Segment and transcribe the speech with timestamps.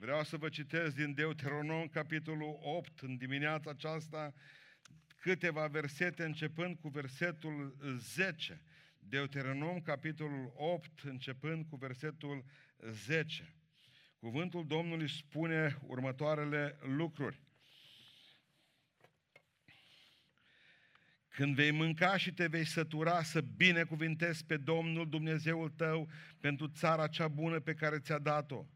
[0.00, 4.34] Vreau să vă citesc din Deuteronom, capitolul 8, în dimineața aceasta,
[5.20, 8.62] câteva versete, începând cu versetul 10.
[8.98, 12.44] Deuteronom, capitolul 8, începând cu versetul
[12.90, 13.54] 10.
[14.18, 17.40] Cuvântul Domnului spune următoarele lucruri.
[21.28, 26.08] Când vei mânca și te vei sătura, să binecuvintezi pe Domnul Dumnezeul tău
[26.38, 28.66] pentru țara cea bună pe care ți-a dat-o.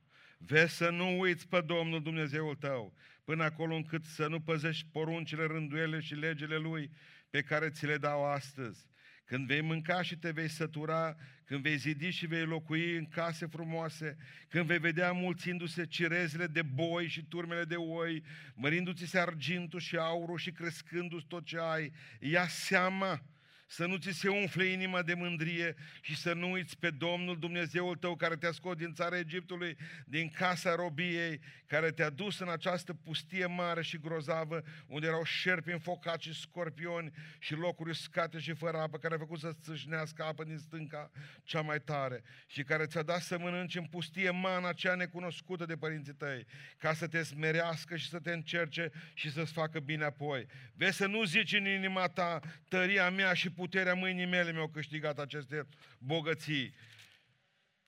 [0.46, 2.94] Vezi să nu uiți pe Domnul Dumnezeul tău,
[3.24, 6.90] până acolo încât să nu păzești poruncile, rânduiele și legile Lui
[7.30, 8.86] pe care ți le dau astăzi.
[9.24, 13.46] Când vei mânca și te vei sătura, când vei zidi și vei locui în case
[13.46, 14.16] frumoase,
[14.48, 18.22] când vei vedea mulțindu-se cirezile de boi și turmele de oi,
[18.54, 23.22] mărindu-ți se argintul și aurul și crescându-ți tot ce ai, ia seama
[23.66, 27.96] să nu ți se umfle inima de mândrie și să nu uiți pe Domnul Dumnezeul
[27.96, 32.94] tău care te-a scos din țara Egiptului, din casa robiei, care te-a dus în această
[32.94, 38.78] pustie mare și grozavă, unde erau șerpi înfocați și scorpioni și locuri uscate și fără
[38.78, 41.10] apă, care a făcut să țâșnească apă din stânca
[41.42, 45.76] cea mai tare și care ți-a dat să mănânci în pustie mana cea necunoscută de
[45.76, 46.46] părinții tăi,
[46.78, 50.46] ca să te smerească și să te încerce și să-ți facă bine apoi.
[50.74, 55.18] Vezi să nu zici în inima ta, tăria mea și puterea mâinii mele mi-au câștigat
[55.18, 56.74] aceste bogății.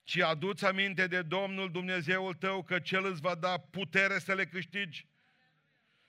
[0.03, 4.45] Ci aduți aminte de Domnul Dumnezeul tău că Cel îți va da putere să le
[4.45, 5.07] câștigi,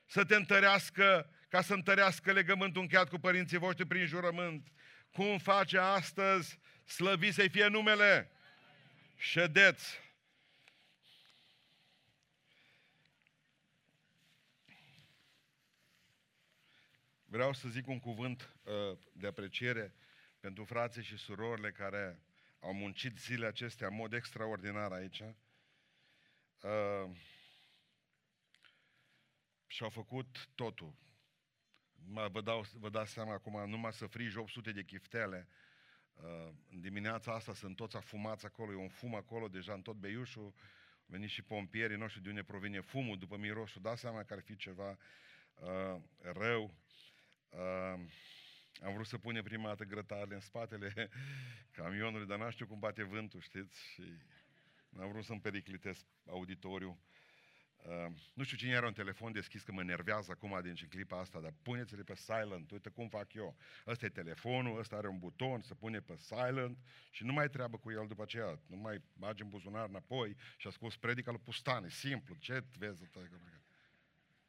[0.06, 4.68] să te întărească, ca să întărească legământul încheiat cu părinții voștri prin jurământ.
[5.12, 8.30] Cum face astăzi, slăvit să-i fie numele.
[9.16, 10.07] Ședeți!
[17.30, 19.94] Vreau să zic un cuvânt uh, de apreciere
[20.40, 22.22] pentru frații și surorile care
[22.60, 25.22] au muncit zilele acestea în mod extraordinar aici.
[26.62, 27.16] Uh,
[29.66, 30.94] și au făcut totul.
[32.30, 35.48] Vă, dau, vă dați seama acum, numai să frigi 800 de chiftele,
[36.12, 39.96] uh, în dimineața asta sunt toți afumați acolo, e un fum acolo deja în tot
[39.96, 40.54] Beiușul, au
[41.06, 44.40] venit și pompierii, nu știu de unde provine fumul după mirosul, dați seama că ar
[44.40, 44.98] fi ceva
[45.54, 46.86] uh, rău.
[47.48, 48.00] Uh,
[48.82, 51.10] am vrut să punem prima dată grătarele în spatele
[51.76, 53.80] camionului, dar n-am știu cum bate vântul, știți?
[53.92, 54.02] Și
[54.88, 57.00] n-am vrut să-mi periclitesc auditoriu.
[57.78, 61.40] Uh, nu știu cine era un telefon deschis, că mă nervează acum din clipa asta,
[61.40, 63.56] dar puneți-le pe silent, uite cum fac eu.
[63.86, 66.78] Ăsta e telefonul, ăsta are un buton, se pune pe silent
[67.10, 68.60] și nu mai treabă cu el după aceea.
[68.66, 73.08] Nu mai bagi în buzunar înapoi și asculți predica lui Pustane, simplu, ce vezi?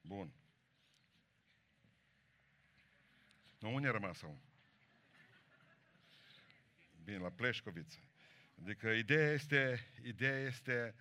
[0.02, 0.34] Bun.
[3.60, 4.42] Nu, unde a rămas om?
[7.04, 8.00] Bine, la Pleșcoviță.
[8.62, 10.96] Adică ideea este, ideea este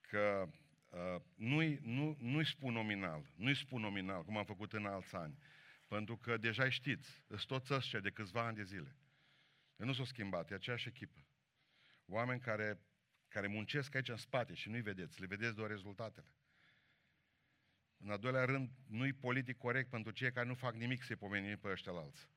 [0.00, 0.48] că
[0.88, 5.38] uh, nu-i, nu, nu-i spun nominal, nu-i spun nominal, cum am făcut în alți ani,
[5.88, 8.96] pentru că deja știți, sunt toți ăștia de câțiva ani de zile.
[9.76, 11.26] Eu nu s-au schimbat, e aceeași echipă.
[12.06, 12.80] Oameni care,
[13.28, 16.26] care muncesc aici în spate și nu-i vedeți, le vedeți doar rezultatele.
[18.04, 21.58] În al doilea rând, nu-i politic corect pentru cei care nu fac nimic să-i pomenim
[21.58, 22.28] pe ăștia alți.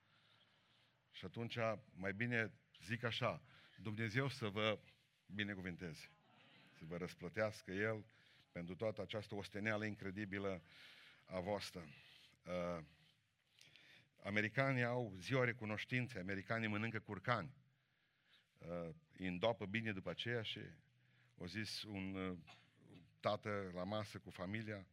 [1.12, 1.58] Și atunci,
[1.96, 2.52] mai bine
[2.84, 3.42] zic așa,
[3.78, 4.80] Dumnezeu să vă
[5.26, 6.09] binecuvinteze,
[6.72, 8.06] să vă răsplătească El
[8.52, 10.62] pentru toată această osteneală incredibilă
[11.26, 11.88] a voastră.
[12.44, 12.84] Uh,
[14.24, 17.53] americanii au ziua recunoștinței, americanii mănâncă curcani.
[18.58, 20.59] Uh, îi îndopă bine după aceea și
[21.38, 22.38] o zis un uh,
[23.20, 24.88] tată la masă cu familia,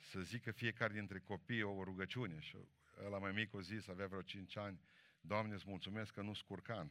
[0.00, 2.40] să zică fiecare dintre copii o rugăciune.
[2.40, 2.56] Și
[3.04, 4.80] ăla mai mic o zis, avea vreo 5 ani,
[5.20, 6.90] Doamne, îți mulțumesc că nu scurcan.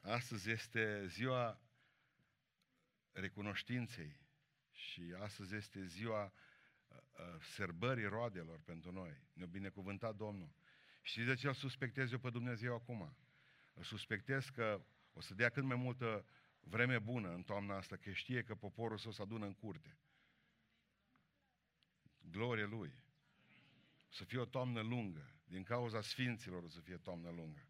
[0.00, 1.60] Astăzi este ziua
[3.12, 4.16] recunoștinței
[4.72, 9.20] și astăzi este ziua uh, uh, sărbării roadelor pentru noi.
[9.32, 10.50] Ne-a binecuvântat Domnul.
[11.02, 13.16] Știți de ce îl suspectez eu pe Dumnezeu acum?
[13.74, 14.80] Îl suspectez că
[15.18, 16.26] o să dea cât mai multă
[16.60, 19.98] vreme bună în toamna asta, că știe că poporul său se adună în curte.
[22.18, 23.02] Glorie Lui.
[24.08, 25.34] O să fie o toamnă lungă.
[25.44, 27.68] Din cauza sfinților o să fie toamnă lungă.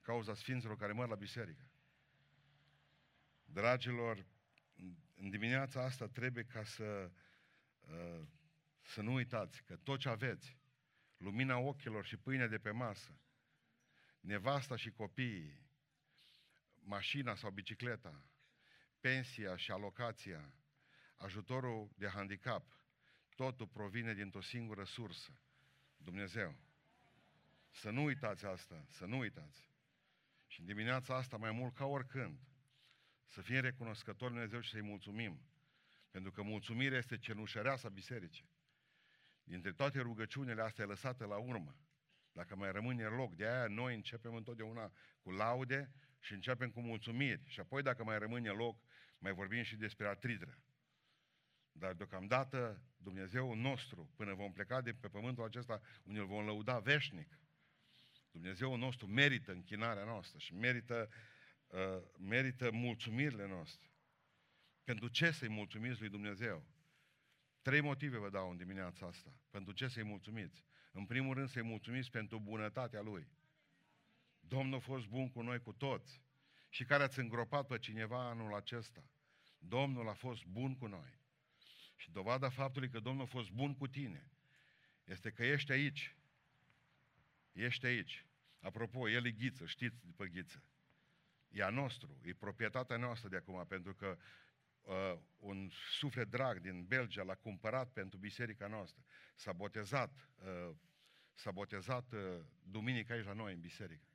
[0.00, 1.70] Cauza sfinților care mor la biserică.
[3.44, 4.26] Dragilor,
[5.14, 7.10] în dimineața asta trebuie ca să,
[7.80, 8.26] uh,
[8.82, 10.58] să nu uitați că tot ce aveți,
[11.16, 13.20] lumina ochilor și pâinea de pe masă,
[14.20, 15.67] nevasta și copiii,
[16.88, 18.24] mașina sau bicicleta,
[19.00, 20.52] pensia și alocația,
[21.16, 22.78] ajutorul de handicap,
[23.34, 25.40] totul provine dintr-o singură sursă,
[25.96, 26.56] Dumnezeu.
[27.70, 29.70] Să nu uitați asta, să nu uitați.
[30.46, 32.38] Și în dimineața asta, mai mult ca oricând,
[33.26, 35.40] să fim recunoscători Dumnezeu și să-i mulțumim.
[36.10, 38.50] Pentru că mulțumirea este cenușăreasa bisericii.
[39.44, 41.76] Dintre toate rugăciunile astea e lăsată la urmă.
[42.32, 47.42] Dacă mai rămâne loc, de aia noi începem întotdeauna cu laude și începem cu mulțumiri.
[47.46, 48.82] Și apoi, dacă mai rămâne loc,
[49.18, 50.62] mai vorbim și despre atritră.
[51.72, 56.78] Dar deocamdată Dumnezeu nostru, până vom pleca de pe pământul acesta, unde îl vom lăuda
[56.78, 57.38] veșnic,
[58.30, 61.10] Dumnezeu nostru merită închinarea noastră și merită,
[61.66, 63.90] uh, merită mulțumirile noastre.
[64.84, 66.66] Pentru ce să-i mulțumiți lui Dumnezeu?
[67.62, 69.34] Trei motive vă dau în dimineața asta.
[69.50, 70.64] Pentru ce să-i mulțumiți?
[70.92, 73.28] În primul rând să-i mulțumiți pentru bunătatea Lui.
[74.48, 76.22] Domnul a fost bun cu noi cu toți.
[76.68, 79.04] Și care ați îngropat pe cineva anul acesta.
[79.58, 81.18] Domnul a fost bun cu noi.
[81.96, 84.32] Și dovada faptului că Domnul a fost bun cu tine
[85.04, 86.16] este că ești aici.
[87.52, 88.26] Ești aici.
[88.60, 90.62] Apropo, el e ghiță, știți după ghiță.
[91.48, 94.18] E a nostru, e proprietatea noastră de acum, pentru că
[94.82, 99.04] uh, un suflet drag din Belgia l-a cumpărat pentru biserica noastră.
[99.34, 100.76] S-a botezat, uh,
[101.34, 104.07] s-a botezat uh, duminica aici la noi în biserică.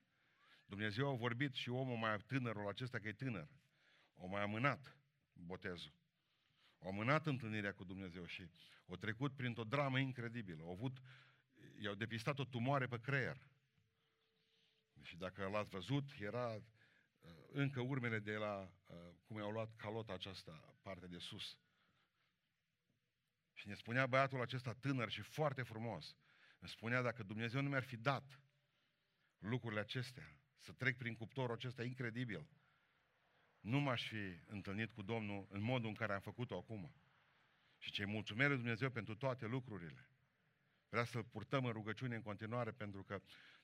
[0.73, 3.49] Dumnezeu a vorbit și omul mai tânărul acesta, că e tânăr,
[4.15, 4.95] o mai amânat
[5.33, 5.93] botezul.
[6.79, 8.49] O amânat întâlnirea cu Dumnezeu și
[8.85, 10.63] o trecut printr-o dramă incredibilă.
[10.63, 10.97] Au avut,
[11.81, 13.47] i-au depistat o tumoare pe creier.
[15.01, 16.61] Și dacă l-ați văzut, era uh,
[17.51, 21.57] încă urmele de la uh, cum i-au luat calota aceasta, partea de sus.
[23.53, 26.15] Și ne spunea băiatul acesta tânăr și foarte frumos,
[26.59, 28.39] îmi spunea dacă Dumnezeu nu mi-ar fi dat
[29.37, 32.47] lucrurile acestea, să trec prin cuptorul acesta incredibil,
[33.59, 36.95] nu m-aș fi întâlnit cu Domnul în modul în care am făcut-o acum.
[37.77, 40.07] Și ce mulțumesc lui Dumnezeu pentru toate lucrurile.
[40.89, 43.21] Vreau să-L purtăm în rugăciune în continuare pentru că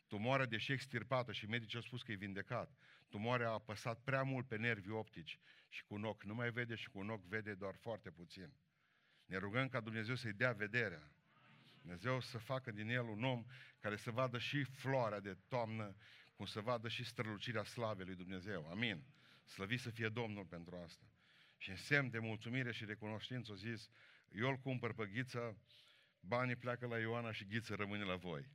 [0.08, 2.78] tumoarea, deși extirpată și medicii au spus că e vindecat,
[3.10, 6.76] tumoarea a apăsat prea mult pe nervii optici și cu un ochi nu mai vede
[6.76, 8.54] și cu un ochi vede doar foarte puțin.
[9.26, 11.12] Ne rugăm ca Dumnezeu să-i dea vederea.
[11.82, 13.46] Dumnezeu să facă din el un om
[13.80, 15.96] care să vadă și floarea de toamnă,
[16.40, 18.70] cum să vadă și strălucirea slavei lui Dumnezeu.
[18.70, 19.04] Amin.
[19.46, 21.06] Slăvit să fie Domnul pentru asta.
[21.58, 23.90] Și în semn de mulțumire și recunoștință, o zis,
[24.32, 25.62] eu îl cumpăr pe ghiță,
[26.20, 28.50] banii pleacă la Ioana și ghiță rămâne la voi.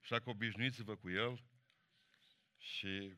[0.00, 1.42] Și dacă obișnuiți-vă cu el,
[2.58, 3.16] și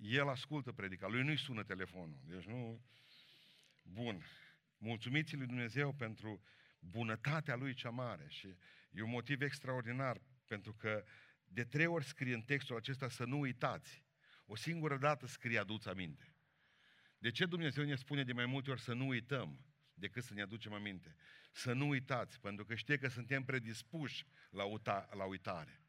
[0.00, 2.20] el ascultă predica, lui nu-i sună telefonul.
[2.24, 2.84] Deci nu...
[3.82, 4.24] Bun.
[4.78, 6.42] Mulțumiți lui Dumnezeu pentru
[6.78, 8.56] bunătatea lui cea mare și
[8.90, 11.04] e un motiv extraordinar pentru că
[11.48, 14.04] de trei ori scrie în textul acesta să nu uitați.
[14.46, 16.34] O singură dată scrie aduți aminte.
[17.18, 19.64] De ce Dumnezeu ne spune de mai multe ori să nu uităm
[19.94, 21.16] decât să ne aducem aminte?
[21.52, 25.80] Să nu uitați, pentru că știe că suntem predispuși la, uita, la uitare.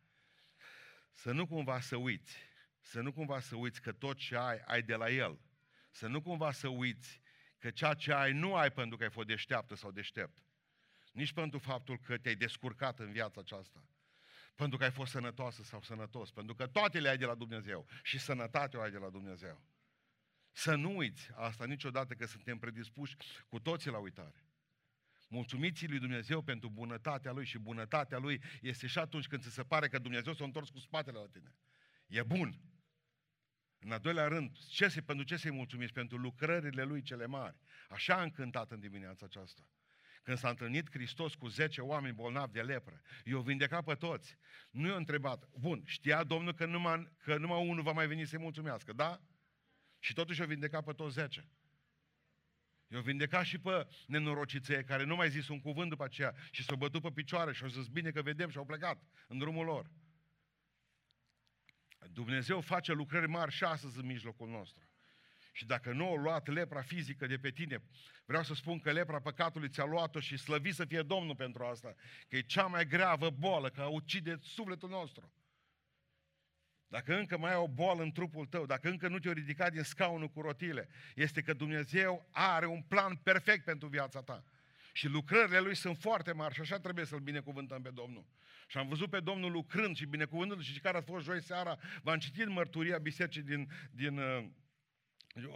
[1.12, 2.38] Să nu cumva să uiți,
[2.80, 5.39] să nu cumva să uiți că tot ce ai, ai de la El.
[5.92, 7.21] Să nu cumva să uiți
[7.57, 10.44] că ceea ce ai nu ai pentru că ai fost deșteaptă sau deștept.
[11.12, 13.83] Nici pentru faptul că te-ai descurcat în viața aceasta.
[14.57, 16.31] Pentru că ai fost sănătoasă sau sănătos.
[16.31, 17.88] Pentru că toate le ai de la Dumnezeu.
[18.04, 19.62] Și sănătatea o ai de la Dumnezeu.
[20.51, 23.15] Să nu uiți asta niciodată că suntem predispuși
[23.48, 24.45] cu toții la uitare.
[25.27, 29.63] Mulțumiți lui Dumnezeu pentru bunătatea Lui și bunătatea Lui este și atunci când ți se
[29.63, 31.56] pare că Dumnezeu s-a întors cu spatele la tine.
[32.07, 32.59] E bun.
[33.80, 35.94] În al doilea rând, ce se, pentru ce să-i mulțumiți?
[35.94, 37.57] Pentru lucrările Lui cele mari.
[37.90, 39.69] Așa a încântat în dimineața aceasta.
[40.27, 44.37] Când s-a întâlnit Hristos cu 10 oameni bolnavi de lepră, i-au vindecat pe toți.
[44.69, 48.39] Nu i-a întrebat, bun, știa Domnul că numai, că numai unul va mai veni să-i
[48.39, 49.21] mulțumească, da?
[49.99, 51.49] Și totuși o vindecat pe toți zece.
[52.87, 56.75] Eu vindecat și pe nenorociței care nu mai zis un cuvânt după aceea și s-au
[56.75, 59.91] bătut pe picioare și au zis bine că vedem și au plecat în drumul lor.
[62.11, 64.86] Dumnezeu face lucrări mari și astăzi în mijlocul nostru.
[65.57, 67.83] Și dacă nu au luat lepra fizică de pe tine,
[68.26, 71.95] vreau să spun că lepra păcatului ți-a luat-o și slăvit să fie Domnul pentru asta.
[72.28, 75.31] Că e cea mai gravă boală, că ucide sufletul nostru.
[76.87, 79.83] Dacă încă mai ai o boală în trupul tău, dacă încă nu te-o ridicat din
[79.83, 84.44] scaunul cu rotile, este că Dumnezeu are un plan perfect pentru viața ta.
[84.94, 88.26] Și lucrările Lui sunt foarte mari și așa trebuie să-L binecuvântăm pe Domnul.
[88.68, 92.19] Și am văzut pe Domnul lucrând și binecuvântând și care a fost joi seara, v-am
[92.19, 94.45] citit mărturia bisericii din, din uh,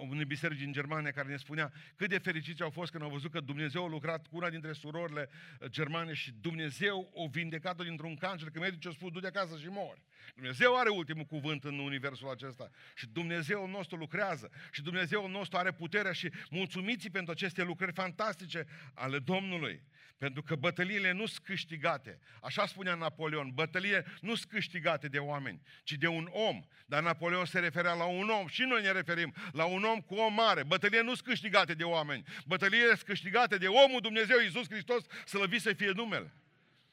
[0.09, 3.31] unei biserici din Germania care ne spunea cât de fericiți au fost când au văzut
[3.31, 8.15] că Dumnezeu a lucrat cu una dintre surorile uh, germane și Dumnezeu o vindecat dintr-un
[8.15, 10.01] cancer, că medicii au spus, du de acasă și mori.
[10.35, 15.71] Dumnezeu are ultimul cuvânt în universul acesta și Dumnezeul nostru lucrează și Dumnezeul nostru are
[15.71, 19.81] puterea și mulțumiți pentru aceste lucrări fantastice ale Domnului.
[20.21, 22.19] Pentru că bătăliile nu sunt câștigate.
[22.41, 26.59] Așa spunea Napoleon, bătăliile nu sunt câștigate de oameni, ci de un om.
[26.85, 30.15] Dar Napoleon se referea la un om și noi ne referim la un om cu
[30.15, 30.63] o mare.
[30.63, 32.23] Bătăliile nu sunt câștigate de oameni.
[32.45, 36.33] Bătăliile sunt câștigate de omul Dumnezeu Iisus Hristos, să să fie numele.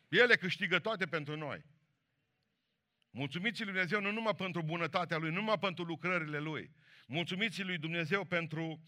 [0.08, 1.64] Ele câștigă toate pentru noi.
[3.10, 6.70] Mulțumiți lui Dumnezeu nu numai pentru bunătatea Lui, nu numai pentru lucrările Lui.
[7.06, 8.80] Mulțumiți lui Dumnezeu pentru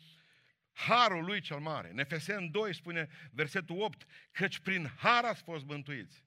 [0.87, 1.91] harul Lui cel mare.
[1.91, 6.25] În Efesen 2 spune versetul 8, căci prin har ați fost mântuiți.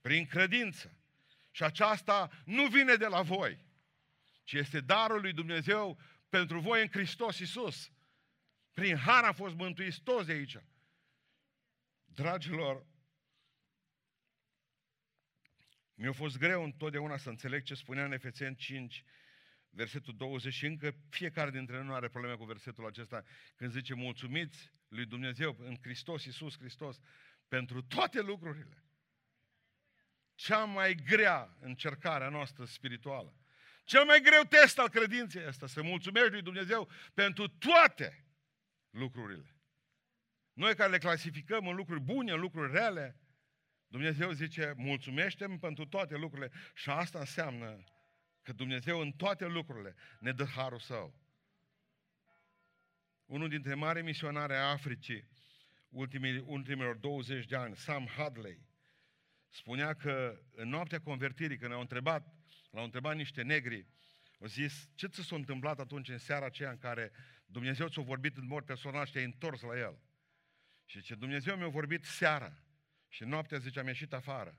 [0.00, 0.98] Prin credință.
[1.50, 3.64] Și aceasta nu vine de la voi,
[4.44, 7.90] ci este darul lui Dumnezeu pentru voi în Hristos Iisus.
[8.72, 10.56] Prin har a fost mântuiți toți de aici.
[12.04, 12.86] Dragilor,
[15.94, 19.04] mi-a fost greu întotdeauna să înțeleg ce spunea în Efeseni 5,
[19.70, 23.24] versetul 20 și încă fiecare dintre noi are probleme cu versetul acesta
[23.56, 26.98] când zice mulțumiți lui Dumnezeu în Hristos, Iisus Hristos,
[27.48, 28.84] pentru toate lucrurile.
[30.34, 33.36] Cea mai grea încercare noastră spirituală.
[33.84, 38.24] Cel mai greu test al credinței este să mulțumești lui Dumnezeu pentru toate
[38.90, 39.56] lucrurile.
[40.52, 43.20] Noi care le clasificăm în lucruri bune, în lucruri rele,
[43.86, 47.84] Dumnezeu zice, mulțumește pentru toate lucrurile și asta înseamnă
[48.48, 51.14] că Dumnezeu în toate lucrurile ne dă harul său.
[53.24, 55.28] Unul dintre mari misionari ai Africii,
[55.88, 58.66] ultimii, ultimilor 20 de ani, Sam Hadley,
[59.48, 62.34] spunea că în noaptea convertirii, când au întrebat,
[62.70, 63.86] l-au întrebat niște negri,
[64.40, 67.12] au zis, ce ți s-a întâmplat atunci în seara aceea în care
[67.46, 70.00] Dumnezeu ți-a vorbit în mod personal și te-ai întors la El?
[70.84, 72.62] Și ce Dumnezeu mi-a vorbit seara
[73.08, 74.58] și noaptea, zice, am ieșit afară.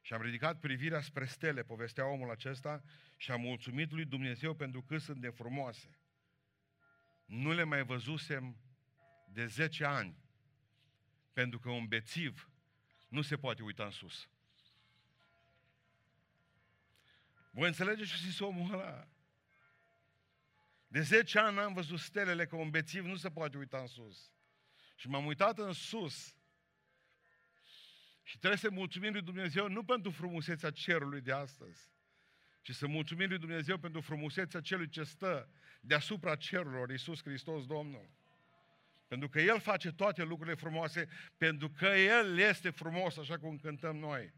[0.00, 2.82] Și am ridicat privirea spre stele, povestea omul acesta,
[3.16, 5.98] și am mulțumit lui Dumnezeu pentru că sunt de frumoase.
[7.24, 8.56] Nu le mai văzusem
[9.32, 10.16] de 10 ani,
[11.32, 12.50] pentru că un bețiv
[13.08, 14.28] nu se poate uita în sus.
[17.50, 19.08] Voi înțelegeți ce zis omul ăla?
[20.86, 24.32] De 10 ani n-am văzut stelele că un bețiv nu se poate uita în sus.
[24.96, 26.34] Și m-am uitat în sus
[28.30, 31.90] și trebuie să mulțumim lui Dumnezeu nu pentru frumusețea cerului de astăzi,
[32.60, 35.48] ci să mulțumim lui Dumnezeu pentru frumusețea celui ce stă
[35.80, 38.10] deasupra cerurilor, Iisus Hristos Domnul.
[39.08, 43.96] Pentru că El face toate lucrurile frumoase, pentru că El este frumos, așa cum cântăm
[43.96, 44.32] noi.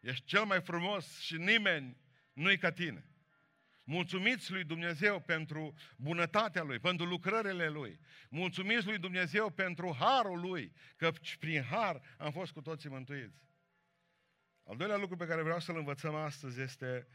[0.00, 1.96] Ești cel mai frumos și nimeni
[2.32, 3.06] nu-i ca tine.
[3.90, 8.00] Mulțumiți lui Dumnezeu pentru bunătatea Lui, pentru lucrările Lui.
[8.30, 13.42] Mulțumiți lui Dumnezeu pentru harul Lui, că prin har am fost cu toții mântuiți.
[14.64, 17.08] Al doilea lucru pe care vreau să-l învățăm astăzi este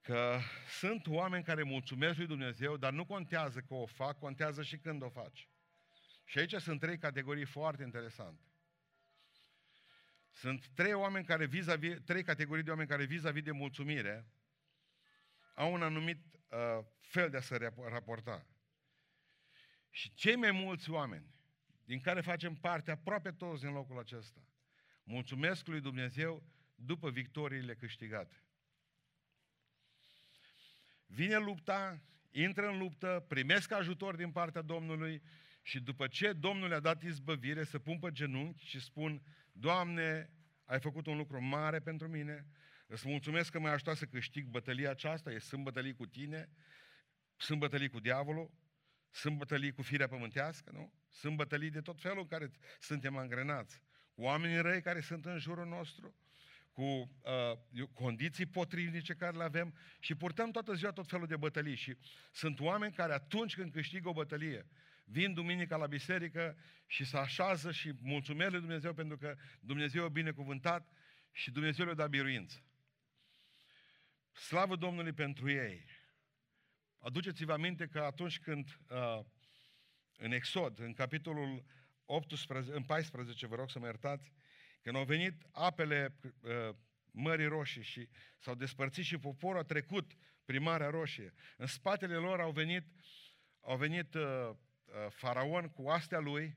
[0.00, 4.76] că sunt oameni care mulțumesc lui Dumnezeu, dar nu contează că o fac, contează și
[4.76, 5.48] când o faci.
[6.24, 8.42] Și aici sunt trei categorii foarte interesante.
[10.32, 14.30] Sunt trei oameni care vis-a-vis, trei categorii de oameni care vis-a-vis de mulțumire
[15.56, 18.46] au un anumit uh, fel de a se raporta.
[19.90, 21.34] Și cei mai mulți oameni,
[21.84, 24.40] din care facem parte aproape toți din locul acesta,
[25.02, 26.42] mulțumesc lui Dumnezeu
[26.74, 28.42] după victoriile câștigate.
[31.06, 35.22] Vine lupta, intră în luptă, primesc ajutor din partea Domnului
[35.62, 39.22] și după ce Domnul le-a dat izbăvire, să pun pe genunchi și spun,
[39.52, 40.30] Doamne,
[40.64, 42.46] ai făcut un lucru mare pentru mine,
[42.86, 46.48] Îți mulțumesc că m-ai ajutat să câștig bătălia aceasta, e sunt bătălii cu tine,
[47.36, 48.50] sunt bătălii cu diavolul,
[49.10, 50.92] sunt bătălii cu firea pământească, nu?
[51.10, 52.50] Sunt bătălii de tot felul în care
[52.80, 53.80] suntem angrenați.
[54.14, 56.14] Cu oamenii răi care sunt în jurul nostru,
[56.72, 61.74] cu uh, condiții potrivnice care le avem și purtăm toată ziua tot felul de bătălii.
[61.74, 61.96] Și
[62.32, 64.66] sunt oameni care atunci când câștigă o bătălie,
[65.04, 70.08] vin duminica la biserică și se așează și mulțumesc lui Dumnezeu pentru că Dumnezeu e
[70.08, 70.88] binecuvântat
[71.32, 72.65] și Dumnezeu le-a dat biruință.
[74.36, 75.84] Slavă Domnului pentru ei!
[76.98, 79.24] Aduceți-vă aminte că atunci când uh,
[80.16, 81.64] în Exod, în capitolul
[82.04, 84.32] 18, în 14, vă rog să mă iertați,
[84.82, 86.74] când au venit apele uh,
[87.10, 91.32] Mării Roșii și s-au despărțit și poporul a trecut prin Marea Roșie.
[91.56, 92.84] În spatele lor au venit,
[93.60, 94.54] au venit uh, uh,
[95.10, 96.56] faraon cu astea lui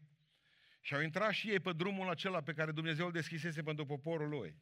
[0.82, 4.30] și au intrat și ei pe drumul acela pe care Dumnezeu îl deschisese pentru poporul
[4.30, 4.58] lui.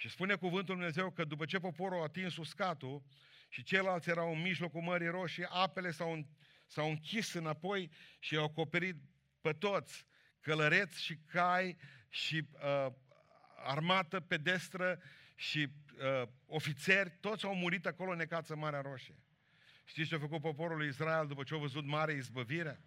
[0.00, 3.02] Și spune cuvântul Dumnezeu că după ce poporul a atins uscatul
[3.48, 6.26] și ceilalți erau în mijlocul Mării Roșii, apele s-au,
[6.66, 8.96] s-au închis înapoi și au acoperit
[9.40, 10.06] pe toți,
[10.40, 11.76] călăreți și cai
[12.08, 12.92] și uh,
[13.64, 15.00] armată pedestră
[15.34, 15.68] și
[16.22, 19.18] uh, ofițeri, toți au murit acolo necați în Marea Roșie.
[19.84, 22.80] Știți ce a făcut poporul lui Israel după ce au văzut mare izbăvire?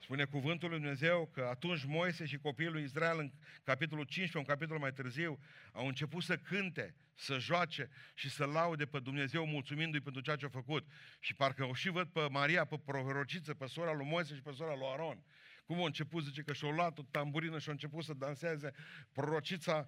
[0.00, 3.32] Spune cuvântul lui Dumnezeu că atunci Moise și copiii lui Israel în
[3.64, 5.38] capitolul 15, un capitol mai târziu,
[5.72, 10.44] au început să cânte, să joace și să laude pe Dumnezeu mulțumindu-i pentru ceea ce
[10.44, 10.86] a făcut.
[11.20, 14.52] Și parcă o și văd pe Maria, pe prorociță, pe sora lui Moise și pe
[14.52, 15.24] sora lui Aron.
[15.64, 18.72] Cum a început, zice că și-a luat o tamburină și a început să danseze
[19.12, 19.86] prorocița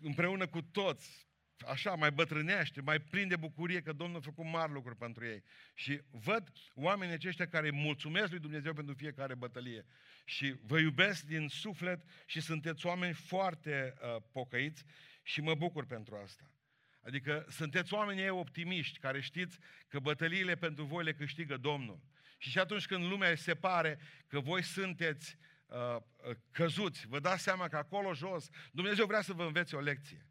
[0.00, 1.27] împreună cu toți,
[1.66, 5.42] așa, mai bătrânește, mai prinde bucurie că Domnul a făcut mari lucruri pentru ei.
[5.74, 9.84] Și văd oamenii aceștia care mulțumesc lui Dumnezeu pentru fiecare bătălie.
[10.24, 14.84] Și vă iubesc din suflet și sunteți oameni foarte uh, pocăiți
[15.22, 16.50] și mă bucur pentru asta.
[17.00, 22.00] Adică sunteți oameni optimiști care știți că bătăliile pentru voi le câștigă Domnul.
[22.38, 27.42] Și și atunci când lumea se pare că voi sunteți uh, uh, căzuți, vă dați
[27.42, 30.27] seama că acolo jos Dumnezeu vrea să vă învețe o lecție.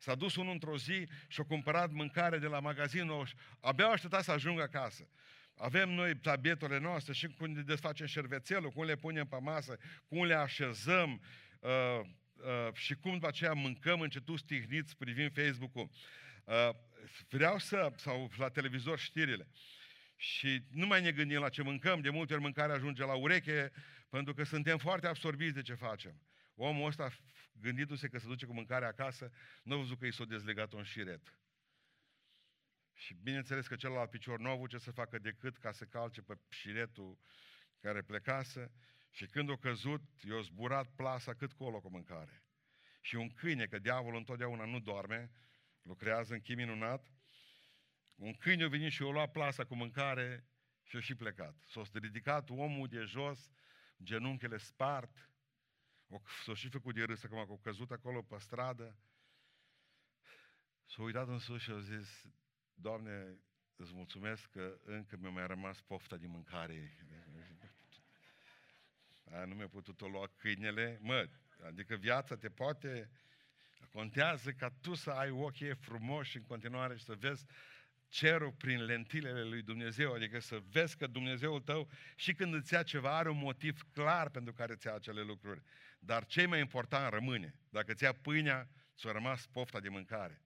[0.00, 4.22] S-a dus unul într-o zi și a cumpărat mâncare de la magazinul și abia aștepta
[4.22, 5.08] să ajungă acasă.
[5.54, 9.78] Avem noi tabletele noastre și cum ne desfacem șervețelul, cum le punem pe masă,
[10.08, 11.22] cum le așezăm
[11.60, 11.70] uh,
[12.34, 15.90] uh, și cum după aceea mâncăm încetul stihniți privind Facebook-ul.
[16.44, 16.70] Uh,
[17.28, 19.48] vreau să, sau la televizor știrile.
[20.16, 23.72] Și nu mai ne gândim la ce mâncăm, de multe ori mâncarea ajunge la ureche,
[24.08, 26.20] pentru că suntem foarte absorbiți de ce facem.
[26.54, 27.10] Omul ăsta,
[27.52, 30.82] gândindu-se că se duce cu mâncare acasă, nu a văzut că i s-a dezlegat un
[30.82, 31.38] șiret.
[32.94, 36.22] Și bineînțeles că celălalt picior nu a avut ce să facă decât ca să calce
[36.22, 37.18] pe șiretul
[37.80, 38.72] care plecase
[39.10, 42.44] și când a căzut, i-a zburat plasa cât colo cu mâncare.
[43.00, 45.30] Și un câine, că diavolul întotdeauna nu doarme,
[45.82, 47.12] lucrează în chim minunat,
[48.14, 50.46] un câine a venit și a luat plasa cu mâncare
[50.82, 51.62] și a și plecat.
[51.66, 53.50] S-a ridicat omul de jos,
[54.02, 55.29] genunchele spart,
[56.44, 58.96] s-a și făcut de râs acum că a căzut acolo pe stradă,
[60.86, 62.26] s-a uitat în sus și a zis,
[62.74, 63.38] Doamne,
[63.76, 66.92] îți mulțumesc că încă mi-a mai rămas pofta de mâncare.
[69.32, 70.98] A, nu mi-a putut o lua câinele.
[71.00, 71.28] Mă,
[71.64, 73.10] adică viața te poate...
[73.92, 77.46] Contează ca tu să ai ochii frumoși în continuare și să vezi
[78.08, 82.82] cerul prin lentilele lui Dumnezeu, adică să vezi că Dumnezeul tău și când îți ia
[82.82, 85.62] ceva are un motiv clar pentru care îți ia acele lucruri.
[86.00, 87.54] Dar cel mai important rămâne.
[87.68, 90.42] Dacă ți ia pâinea, ți-a rămas pofta de mâncare.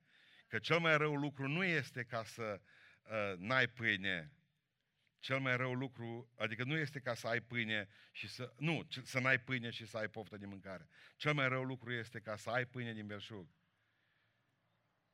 [0.47, 2.61] Că cel mai rău lucru nu este ca să
[3.03, 4.33] uh, n-ai pâine.
[5.19, 8.53] Cel mai rău lucru, adică nu este ca să ai pâine și să...
[8.59, 10.88] Nu, să n-ai pâine și să ai poftă de mâncare.
[11.17, 13.49] Cel mai rău lucru este ca să ai pâine din belșug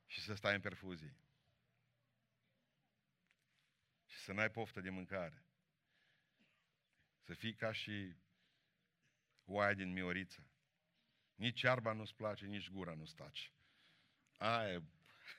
[0.05, 1.15] și să stai în perfuzie
[4.11, 5.45] și să n-ai poftă de mâncare.
[7.19, 8.15] Să fii ca și
[9.51, 10.47] oaia din Mioriță.
[11.35, 13.51] Nici iarba nu-ți place, nici gura nu-ți tace.
[14.37, 14.81] Aia e,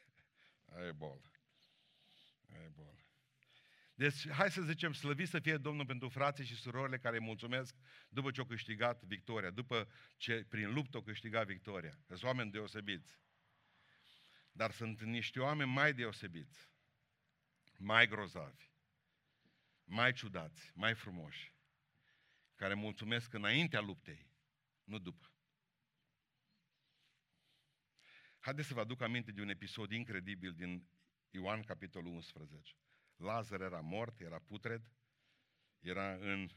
[0.75, 1.31] aia e bolă.
[2.53, 2.96] Aia e bolă.
[3.94, 7.77] Deci, hai să zicem, slăvit să fie Domnul pentru frații și surorile care îi mulțumesc
[8.09, 11.90] după ce au câștigat victoria, după ce prin luptă au câștigat victoria.
[11.90, 13.20] Că sunt oameni deosebiți.
[14.53, 16.72] Dar sunt niște oameni mai deosebiți
[17.83, 18.70] mai grozavi,
[19.85, 21.52] mai ciudați, mai frumoși,
[22.62, 24.27] care mulțumesc înaintea luptei,
[24.85, 25.33] nu după.
[28.40, 30.88] Haideți să vă aduc aminte de un episod incredibil din
[31.31, 32.75] Ioan, capitolul 11.
[33.16, 34.90] Lazar era mort, era putred,
[35.81, 36.48] era în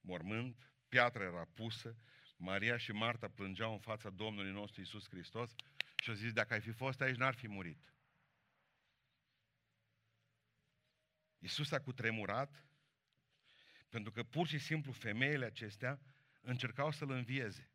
[0.00, 1.96] mormânt, piatra era pusă,
[2.36, 5.54] Maria și Marta plângeau în fața Domnului nostru Isus Hristos
[6.02, 7.94] și au zis, dacă ai fi fost aici, n-ar fi murit.
[11.38, 12.69] Iisus a cutremurat
[13.90, 16.00] pentru că pur și simplu femeile acestea
[16.40, 17.70] încercau să-l învieze.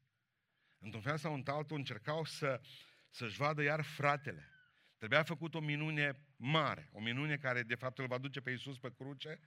[0.79, 2.61] Într-un fel sau într-altul încercau să,
[3.09, 4.49] să-și vadă iar fratele.
[4.97, 8.77] Trebuia făcut o minune mare, o minune care de fapt îl va duce pe Iisus
[8.77, 9.39] pe cruce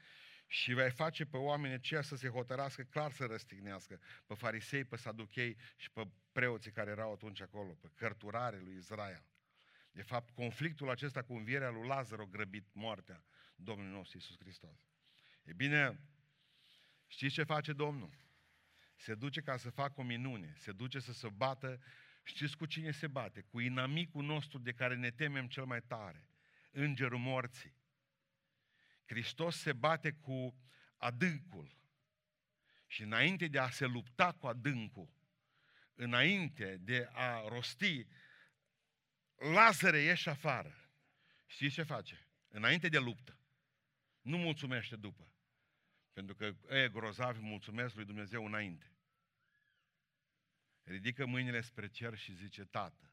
[0.47, 4.97] și va face pe oamenii aceia să se hotărască clar să răstignească pe farisei, pe
[4.97, 9.25] saduchei și pe preoții care erau atunci acolo, pe cărturare lui Israel.
[9.91, 14.89] De fapt, conflictul acesta cu învierea lui Lazar a grăbit moartea Domnul nostru Iisus Hristos.
[15.43, 16.01] E bine,
[17.09, 18.27] știți ce face Domnul?
[18.97, 21.81] Se duce ca să facă o minune, se duce să se bată,
[22.23, 23.41] știți cu cine se bate?
[23.41, 26.29] Cu inamicul nostru de care ne temem cel mai tare,
[26.71, 27.77] îngerul morții.
[29.05, 30.55] Hristos se bate cu
[30.97, 31.77] adâncul.
[32.87, 35.13] Și înainte de a se lupta cu adâncul,
[35.95, 38.07] înainte de a rosti,
[39.39, 40.91] Lazare, ieși afară.
[41.47, 42.27] Știți ce face?
[42.49, 43.39] Înainte de luptă.
[44.21, 45.33] Nu mulțumește după.
[46.19, 48.93] Pentru că e grozav, mulțumesc lui Dumnezeu înainte.
[50.83, 53.13] Ridică mâinile spre cer și zice, Tată,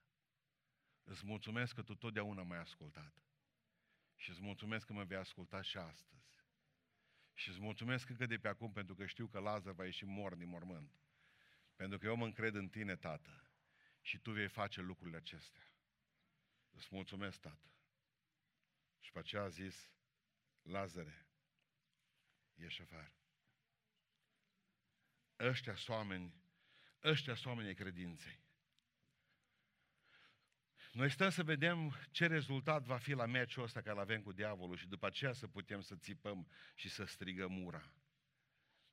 [1.04, 3.14] Îți mulțumesc că tu totdeauna m-ai ascultat.
[4.16, 6.44] Și îți mulțumesc că mă vei asculta și astăzi.
[7.34, 10.36] Și îți mulțumesc încă de pe acum pentru că știu că Lazar va ieși mor
[10.36, 11.00] din mormânt.
[11.76, 13.50] Pentru că eu mă încred în tine, Tată.
[14.02, 15.74] Și tu vei face lucrurile acestea.
[16.72, 17.72] Îți mulțumesc, Tată.
[19.00, 19.92] Și pe aceea a zis,
[20.62, 21.25] Lazare,
[22.56, 23.14] ieși afară.
[25.40, 26.34] Ăștia sunt oameni,
[27.04, 28.44] ăștia sunt oamenii credinței.
[30.92, 34.32] Noi stăm să vedem ce rezultat va fi la meciul ăsta care îl avem cu
[34.32, 37.94] diavolul și după aceea să putem să țipăm și să strigăm ura.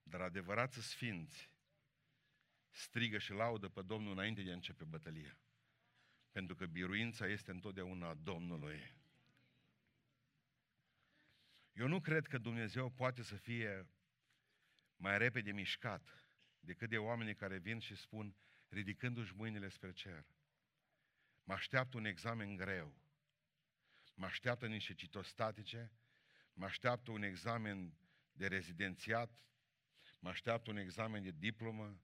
[0.03, 1.51] Dar adevărați sfinți
[2.71, 5.39] strigă și laudă pe Domnul înainte de a începe bătălia.
[6.31, 8.95] Pentru că biruința este întotdeauna a Domnului.
[11.73, 13.87] Eu nu cred că Dumnezeu poate să fie
[14.97, 16.09] mai repede mișcat
[16.61, 18.37] decât de oamenii care vin și spun,
[18.69, 20.27] ridicându-și mâinile spre cer,
[21.45, 22.95] mă așteaptă un examen greu,
[24.15, 25.93] mă așteaptă niște citostatice,
[26.53, 27.97] mă așteaptă un examen
[28.33, 29.45] de rezidențiat,
[30.19, 32.01] mă așteaptă un examen de diplomă,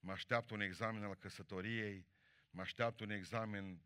[0.00, 2.06] mă așteaptă un examen al căsătoriei,
[2.50, 3.82] mă așteaptă un examen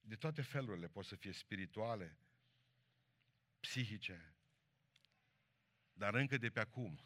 [0.00, 2.18] de toate felurile, pot să fie spirituale,
[3.60, 4.35] psihice,
[5.96, 7.00] dar încă de pe acum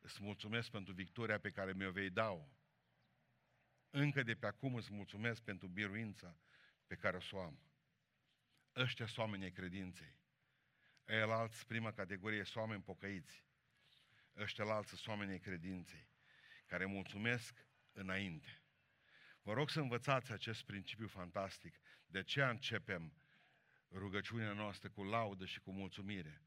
[0.00, 2.48] îți mulțumesc pentru victoria pe care mi-o vei da
[3.90, 6.38] Încă de pe acum îți mulțumesc pentru biruința
[6.86, 7.58] pe care o să o am.
[8.76, 10.16] Ăștia sunt oamenii credinței.
[11.06, 13.44] El alți, prima categorie, sunt oameni pocăiți.
[14.36, 16.08] Ăștia alți sunt oamenii credinței,
[16.66, 18.62] care mulțumesc înainte.
[19.42, 21.80] Vă rog să învățați acest principiu fantastic.
[22.06, 23.12] De ce începem
[23.90, 26.42] rugăciunea noastră cu laudă și cu mulțumire?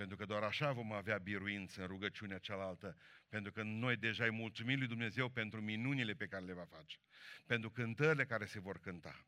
[0.00, 2.96] Pentru că doar așa vom avea biruință în rugăciunea cealaltă.
[3.28, 6.98] Pentru că noi deja îi mulțumim lui Dumnezeu pentru minunile pe care le va face.
[7.46, 9.24] Pentru cântările care se vor cânta.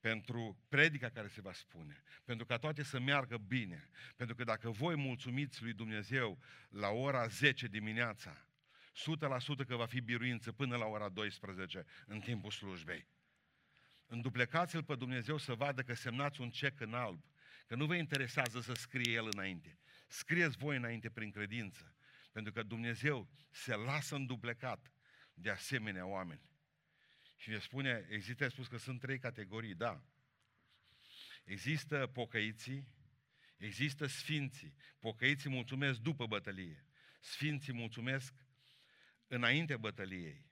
[0.00, 2.02] Pentru predica care se va spune.
[2.24, 3.88] Pentru ca toate să meargă bine.
[4.16, 8.46] Pentru că dacă voi mulțumiți lui Dumnezeu la ora 10 dimineața,
[9.62, 13.06] 100% că va fi biruință până la ora 12 în timpul slujbei.
[14.06, 17.24] Înduplecați-l pe Dumnezeu să vadă că semnați un cec în alb,
[17.66, 19.78] că nu vă interesează să scrie el înainte.
[20.10, 21.94] Scrieți voi înainte prin credință,
[22.32, 24.92] pentru că Dumnezeu se lasă înduplecat
[25.34, 26.50] de asemenea oameni.
[27.36, 30.04] Și ne spune, există spus că sunt trei categorii, da.
[31.44, 32.88] Există pocăiții,
[33.56, 34.74] există sfinții.
[34.98, 36.86] Pocăiții mulțumesc după bătălie.
[37.20, 38.34] Sfinții mulțumesc
[39.26, 40.46] înainte bătăliei.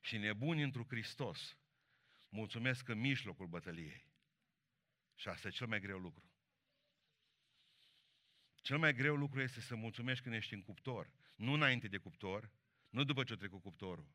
[0.00, 1.58] Și nebuni într Hristos
[2.28, 4.06] mulțumesc în mijlocul bătăliei.
[5.14, 6.27] Și asta e cel mai greu lucru.
[8.68, 11.10] Cel mai greu lucru este să mulțumești când ești în cuptor.
[11.36, 12.50] Nu înainte de cuptor,
[12.90, 14.06] nu după ce a trecut cuptorul.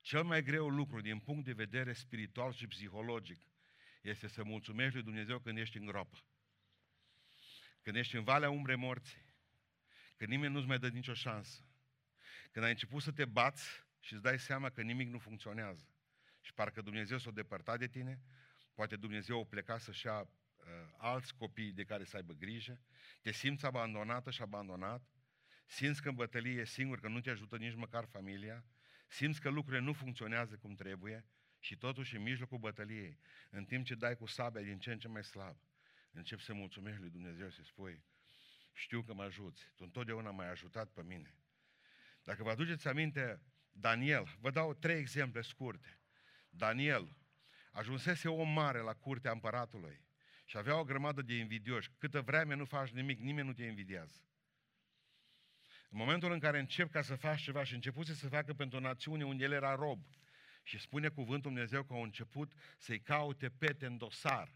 [0.00, 3.40] Cel mai greu lucru din punct de vedere spiritual și psihologic
[4.02, 6.24] este să mulțumești lui Dumnezeu când ești în groapă.
[7.82, 9.24] Când ești în valea umbrei morții.
[10.16, 11.64] Când nimeni nu-ți mai dă nicio șansă.
[12.50, 15.88] Când ai început să te bați și îți dai seama că nimic nu funcționează.
[16.40, 18.20] Și parcă Dumnezeu s-a depărtat de tine,
[18.74, 20.28] poate Dumnezeu a plecat să-și ia uh,
[20.96, 22.80] alți copii de care să aibă grijă,
[23.20, 25.02] te simți abandonată și abandonat,
[25.66, 28.64] simți că în bătălie e singur, că nu te ajută nici măcar familia,
[29.08, 31.26] simți că lucrurile nu funcționează cum trebuie
[31.58, 33.18] și totuși în mijlocul bătăliei,
[33.50, 35.56] în timp ce dai cu sabia din ce în ce mai slab,
[36.12, 38.04] începi să mulțumești lui Dumnezeu și spui,
[38.72, 41.34] știu că mă ajuți, tu întotdeauna m-ai ajutat pe mine.
[42.22, 43.40] Dacă vă aduceți aminte,
[43.72, 46.00] Daniel, vă dau trei exemple scurte.
[46.48, 47.16] Daniel
[47.70, 50.05] ajunsese om mare la curtea împăratului
[50.46, 51.90] și avea o grămadă de invidioși.
[51.98, 54.20] Câtă vreme nu faci nimic, nimeni nu te invidiază.
[55.90, 58.80] În momentul în care încep ca să faci ceva și începuse să facă pentru o
[58.80, 60.00] națiune unde el era rob
[60.62, 64.54] și spune cuvântul Dumnezeu că au început să-i caute pete în dosar,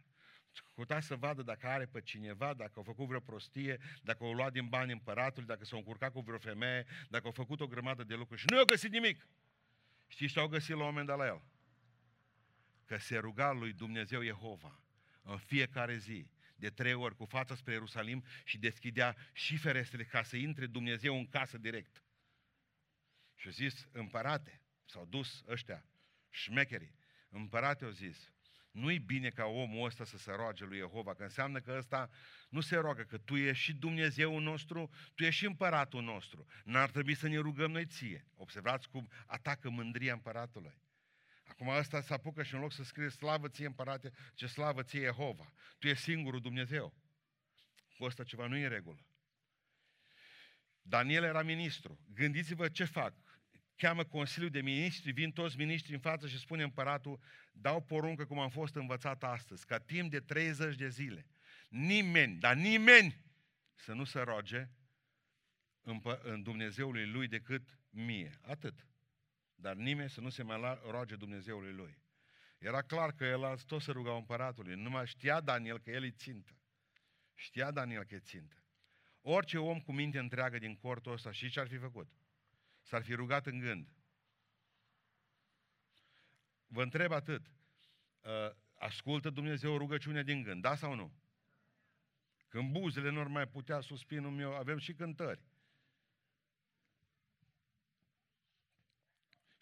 [0.75, 4.53] Căuta să vadă dacă are pe cineva, dacă au făcut vreo prostie, dacă au luat
[4.53, 8.15] din bani împăratul, dacă s-au încurcat cu vreo femeie, dacă au făcut o grămadă de
[8.15, 8.41] lucruri.
[8.41, 9.27] Și nu au găsit nimic.
[10.07, 11.43] Știți ce au găsit la un moment dat la el?
[12.85, 14.81] Că se ruga lui Dumnezeu Jehova
[15.23, 20.23] în fiecare zi, de trei ori, cu fața spre Ierusalim și deschidea și ferestrele ca
[20.23, 22.05] să intre Dumnezeu în casă direct.
[23.35, 25.85] Și au zis, împărate, s-au dus ăștia,
[26.31, 26.95] șmecherii,
[27.29, 28.33] împărate au zis,
[28.71, 32.11] nu-i bine ca omul ăsta să se roage lui Jehova, că înseamnă că ăsta
[32.49, 36.47] nu se roagă, că tu ești și Dumnezeul nostru, tu ești și împăratul nostru.
[36.65, 38.27] N-ar trebui să ne rugăm noi ție.
[38.35, 40.79] Observați cum atacă mândria împăratului.
[41.51, 45.01] Acum ăsta se apucă și în loc să scrie slavă ție împărate, ce slavă ție
[45.01, 45.53] Jehova.
[45.79, 46.95] Tu ești singurul Dumnezeu.
[47.97, 49.07] Cu ăsta ceva nu e în regulă.
[50.83, 51.99] Daniel era ministru.
[52.15, 53.15] Gândiți-vă ce fac.
[53.77, 57.21] cheamă Consiliul de Ministri, vin toți ministrii în față și spune împăratul,
[57.53, 61.27] dau poruncă cum am fost învățat astăzi, ca timp de 30 de zile,
[61.69, 63.25] nimeni, dar nimeni
[63.75, 64.69] să nu se roage
[65.81, 68.39] în, în Dumnezeului lui decât mie.
[68.41, 68.87] Atât.
[69.61, 71.99] Dar nimeni să nu se mai roage Dumnezeului lui.
[72.59, 74.75] Era clar că el tot se ruga împăratului.
[74.75, 76.53] Numai știa Daniel că el e țintă.
[77.35, 78.65] Știa Daniel că e țintă.
[79.21, 82.09] Orice om cu minte întreagă din cortul ăsta, și ce ar fi făcut?
[82.83, 83.89] S-ar fi rugat în gând.
[86.67, 87.47] Vă întreb atât.
[88.21, 88.31] Uh,
[88.75, 91.13] ascultă Dumnezeu rugăciunea din gând, da sau nu?
[92.49, 95.50] Când buzele nu mai putea suspinul meu, avem și cântări.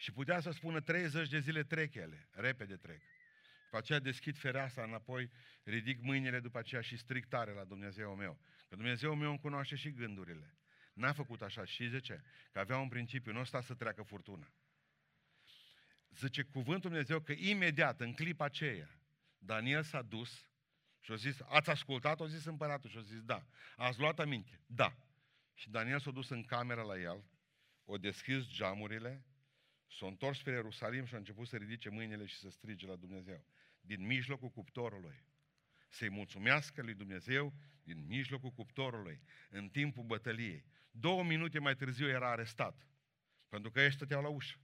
[0.01, 3.01] Și putea să spună 30 de zile trec ele, repede trec.
[3.65, 5.31] După aceea deschid fereastra înapoi,
[5.63, 8.41] ridic mâinile după aceea și stric tare la Dumnezeu meu.
[8.69, 10.59] Că Dumnezeu meu îmi cunoaște și gândurile.
[10.93, 11.65] N-a făcut așa.
[11.65, 14.53] Și zice Că avea un principiu, nu sta să treacă furtuna.
[16.11, 19.01] Zice cuvântul Dumnezeu că imediat, în clipa aceea,
[19.39, 20.51] Daniel s-a dus
[21.01, 22.21] și a zis, ați ascultat?
[22.21, 23.47] A zis împăratul și a zis, da.
[23.77, 24.61] Ați luat aminte?
[24.67, 24.97] Da.
[25.55, 27.25] Și Daniel s-a dus în cameră la el,
[27.85, 29.25] o deschis geamurile,
[29.91, 33.45] s-a întors spre Ierusalim și a început să ridice mâinile și să strige la Dumnezeu.
[33.81, 35.25] Din mijlocul cuptorului.
[35.89, 40.65] Să-i mulțumească lui Dumnezeu din mijlocul cuptorului, în timpul bătăliei.
[40.91, 42.87] Două minute mai târziu era arestat.
[43.49, 44.59] Pentru că ei stăteau la ușă.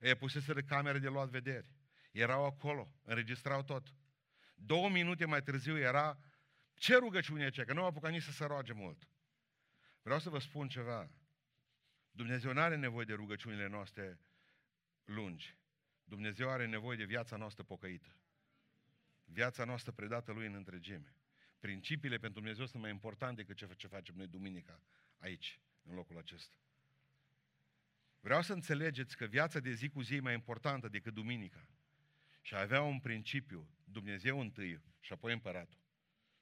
[0.00, 1.68] Ei puseseră camere de luat vederi.
[2.12, 3.94] Erau acolo, înregistrau tot.
[4.54, 6.18] Două minute mai târziu era
[6.74, 7.64] ce rugăciune e ce?
[7.64, 9.08] Că nu au apucat nici să se roage mult.
[10.02, 11.10] Vreau să vă spun ceva.
[12.10, 14.18] Dumnezeu nu are nevoie de rugăciunile noastre
[15.04, 15.56] lungi.
[16.04, 18.16] Dumnezeu are nevoie de viața noastră pocăită.
[19.24, 21.16] Viața noastră predată Lui în întregime.
[21.60, 24.80] Principiile pentru Dumnezeu sunt mai importante decât ce, ce facem noi duminica
[25.18, 26.56] aici, în locul acesta.
[28.20, 31.68] Vreau să înțelegeți că viața de zi cu zi e mai importantă decât duminica.
[32.40, 35.80] Și avea un principiu, Dumnezeu întâi și apoi împăratul.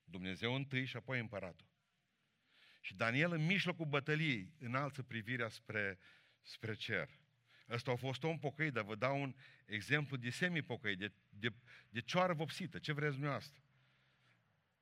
[0.05, 1.67] Dumnezeu întâi și apoi împăratul.
[2.81, 5.99] Și Daniel în mijlocul bătăliei înalță privirea spre,
[6.43, 7.11] spre cer.
[7.73, 9.35] Ăsta a fost om pocăit, dar vă dau un
[9.67, 11.53] exemplu de semi-pocăit, de, de,
[11.89, 12.79] de cioară vopsită.
[12.79, 13.63] Ce vreți dumneavoastră?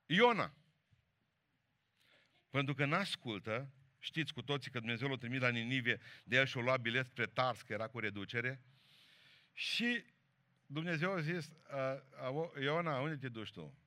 [0.06, 0.54] Iona.
[2.50, 6.60] Pentru că n-ascultă, știți cu toții că Dumnezeu l-a trimis la Ninive, de el și-a
[6.60, 8.62] luat bilet spre Tars, că era cu reducere,
[9.52, 10.04] și
[10.66, 11.50] Dumnezeu a zis,
[12.60, 13.78] Iona, unde te duci tu?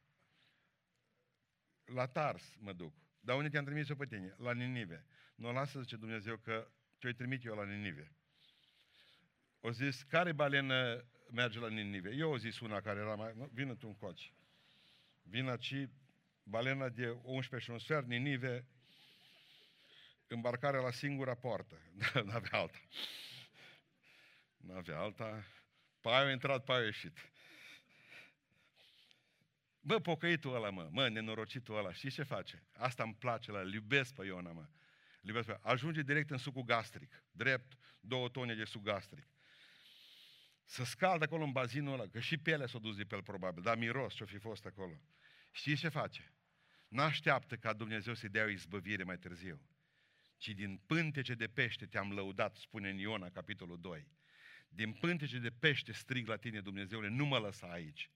[1.86, 2.96] La Tars mă duc.
[3.20, 4.36] Dar unde te-am trimis eu pe tine?
[4.38, 5.06] La Ninive.
[5.36, 8.12] Nu lasă, zice Dumnezeu, că te-ai trimit eu la Ninive.
[9.66, 12.16] O zis, care balenă merge la Ninive?
[12.16, 13.50] Eu o zis una care era mai...
[13.54, 14.34] Vină tu în coci.
[15.22, 15.90] Vin aici,
[16.44, 18.66] balena de 11 și un sfert, Ninive,
[20.28, 21.76] îmbarcarea la singura poartă.
[22.26, 22.78] N-avea alta.
[24.58, 25.46] N-avea alta.
[26.02, 27.18] Paiul a intrat, paiul a ieșit.
[29.80, 32.64] Bă, pocăitul ăla, mă, mă, nenorocitul ăla, știi ce face?
[32.78, 34.68] Asta îmi place la iubesc pe Iona, mă.
[35.22, 39.33] Iubesc pe Ajunge direct în sucul gastric, drept, două tone de suc gastric.
[40.66, 43.64] Să scaldă acolo în bazinul ăla, că și pielea s-a dus de pe el probabil,
[43.64, 45.02] dar miros ce-o fi fost acolo.
[45.52, 46.34] Știi ce face?
[46.88, 49.62] N-așteaptă ca Dumnezeu să-i dea o izbăvire mai târziu,
[50.38, 54.08] ci din pântece de pește te-am lăudat, spune în Iona, capitolul 2.
[54.70, 58.12] Din pântece de pește strig la tine, Dumnezeule, nu mă lăsa aici.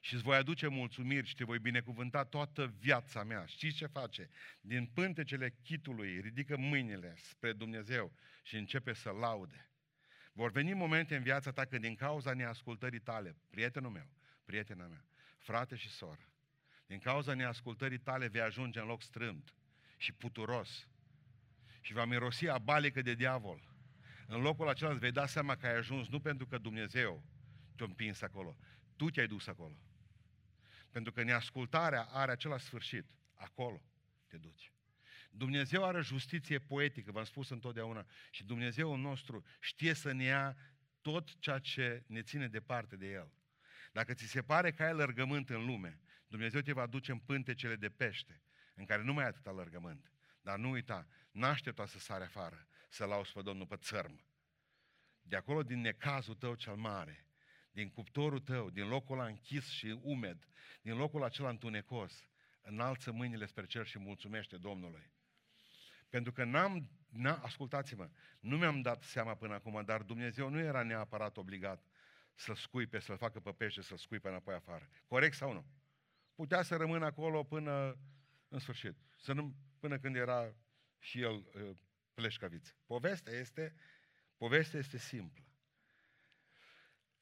[0.00, 3.46] Și îți voi aduce mulțumiri și te voi binecuvânta toată viața mea.
[3.46, 4.30] Știți ce face?
[4.60, 9.70] Din pântecele chitului ridică mâinile spre Dumnezeu și începe să laude.
[10.36, 14.10] Vor veni momente în viața ta când din cauza neascultării tale, prietenul meu,
[14.44, 15.04] prietena mea,
[15.38, 16.30] frate și soră,
[16.86, 19.54] din cauza neascultării tale vei ajunge în loc strâmt
[19.96, 20.88] și puturos
[21.80, 23.74] și va mirosi abalică de diavol.
[24.26, 27.24] În locul acela îți vei da seama că ai ajuns nu pentru că Dumnezeu
[27.76, 28.56] te-a împins acolo,
[28.96, 29.78] tu te-ai dus acolo.
[30.90, 33.04] Pentru că neascultarea are același sfârșit.
[33.34, 33.82] Acolo
[34.26, 34.72] te duci.
[35.36, 40.56] Dumnezeu are justiție poetică, v-am spus întotdeauna, și Dumnezeul nostru știe să ne ia
[41.00, 43.32] tot ceea ce ne ține departe de El.
[43.92, 47.76] Dacă ți se pare că ai lărgământ în lume, Dumnezeu te va duce în pântecele
[47.76, 48.42] de pește,
[48.74, 50.12] în care nu mai ai atâta lărgământ.
[50.40, 54.24] Dar nu uita, naște-te să sare afară, să lauzi pe Domnul pe țărm.
[55.22, 57.26] De acolo, din necazul tău cel mare,
[57.70, 60.48] din cuptorul tău, din locul ăla închis și umed,
[60.82, 62.28] din locul acela întunecos,
[62.62, 65.14] înalță mâinile spre cer și mulțumește Domnului.
[66.16, 70.82] Pentru că n-am, n-am ascultați-mă, nu mi-am dat seama până acum, dar Dumnezeu nu era
[70.82, 71.84] neapărat obligat
[72.34, 74.88] să-l scuipe, să-l facă pe pește, să-l scuipe înapoi afară.
[75.06, 75.66] Corect sau nu?
[76.34, 77.98] Putea să rămână acolo până
[78.48, 80.54] în sfârșit, să nu, până când era
[80.98, 81.76] și el uh,
[82.14, 82.74] pleșcăviț.
[82.86, 83.74] Povestea este,
[84.36, 85.44] Povestea este simplă.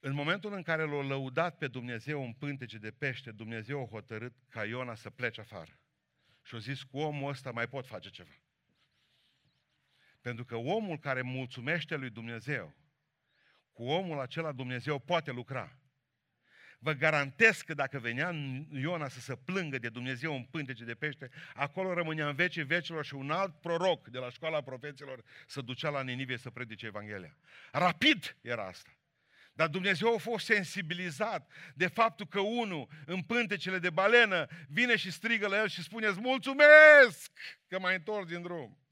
[0.00, 4.34] În momentul în care l-a lăudat pe Dumnezeu în pântece de pește, Dumnezeu a hotărât
[4.48, 5.78] ca Iona să plece afară.
[6.42, 8.43] Și a zis, cu omul ăsta mai pot face ceva.
[10.24, 12.74] Pentru că omul care mulțumește lui Dumnezeu,
[13.72, 15.78] cu omul acela Dumnezeu poate lucra.
[16.78, 18.34] Vă garantez că dacă venea
[18.70, 23.04] Iona să se plângă de Dumnezeu în pântece de pește, acolo rămânea în vecii vecilor
[23.04, 27.36] și un alt proroc de la școala profeților să ducea la Ninive să predice Evanghelia.
[27.72, 28.90] Rapid era asta.
[29.52, 35.10] Dar Dumnezeu a fost sensibilizat de faptul că unul în pântecele de balenă vine și
[35.10, 37.30] strigă la el și spune îți mulțumesc
[37.68, 38.83] că m-ai întors din drum.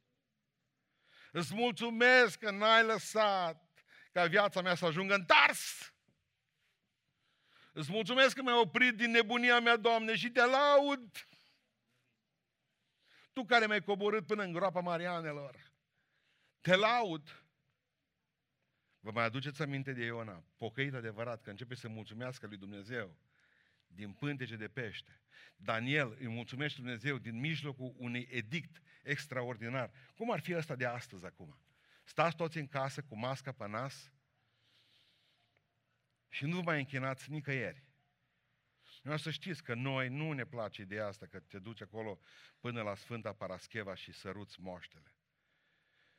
[1.35, 5.95] Îți mulțumesc că n-ai lăsat ca viața mea să ajungă în tars.
[7.73, 11.27] Îți mulțumesc că m-ai oprit din nebunia mea, Doamne, și te laud.
[13.33, 15.73] Tu care m-ai coborât până în groapa Marianelor.
[16.61, 17.45] Te laud.
[19.01, 23.17] Vă mai aduceți aminte de Iona, pocăit adevărat, că începe să mulțumească lui Dumnezeu
[23.95, 25.21] din pântece de pește.
[25.57, 29.91] Daniel îi mulțumește Dumnezeu din mijlocul unui edict extraordinar.
[30.15, 31.59] Cum ar fi ăsta de astăzi acum?
[32.05, 34.13] Stați toți în casă cu masca pe nas
[36.29, 37.85] și nu vă mai închinați nicăieri.
[39.03, 42.21] Noi să știți că noi nu ne place ideea asta, că te duci acolo
[42.61, 45.15] până la Sfânta Parascheva și săruți moștele.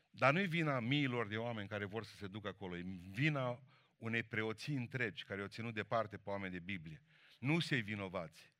[0.09, 3.63] Dar nu-i vina miilor de oameni care vor să se ducă acolo, e vina
[3.97, 7.01] unei preoții întregi care au ținut departe pe oameni de Biblie.
[7.43, 8.51] Nu se vinovați.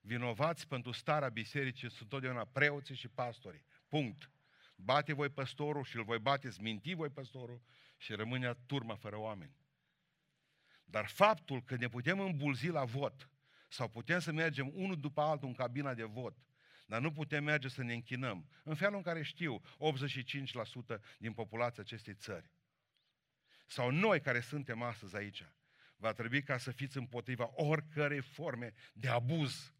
[0.00, 3.64] Vinovați pentru starea bisericii sunt totdeauna preoții și pastorii.
[3.88, 4.30] Punct.
[4.76, 7.62] Bate voi păstorul și îl voi bate, minti voi păstorul
[7.96, 9.56] și rămâne turma fără oameni.
[10.84, 13.30] Dar faptul că ne putem îmbulzi la vot
[13.68, 16.36] sau putem să mergem unul după altul în cabina de vot,
[16.86, 21.82] dar nu putem merge să ne închinăm, în felul în care știu 85% din populația
[21.82, 22.50] acestei țări.
[23.66, 25.44] Sau noi care suntem astăzi aici,
[26.02, 29.72] va trebui ca să fiți împotriva oricărei forme de abuz.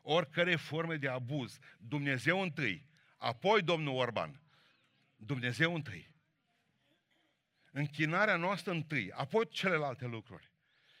[0.00, 1.58] Oricărei forme de abuz.
[1.78, 4.40] Dumnezeu întâi, apoi domnul Orban.
[5.16, 6.10] Dumnezeu întâi.
[7.70, 10.50] Închinarea noastră întâi, apoi celelalte lucruri.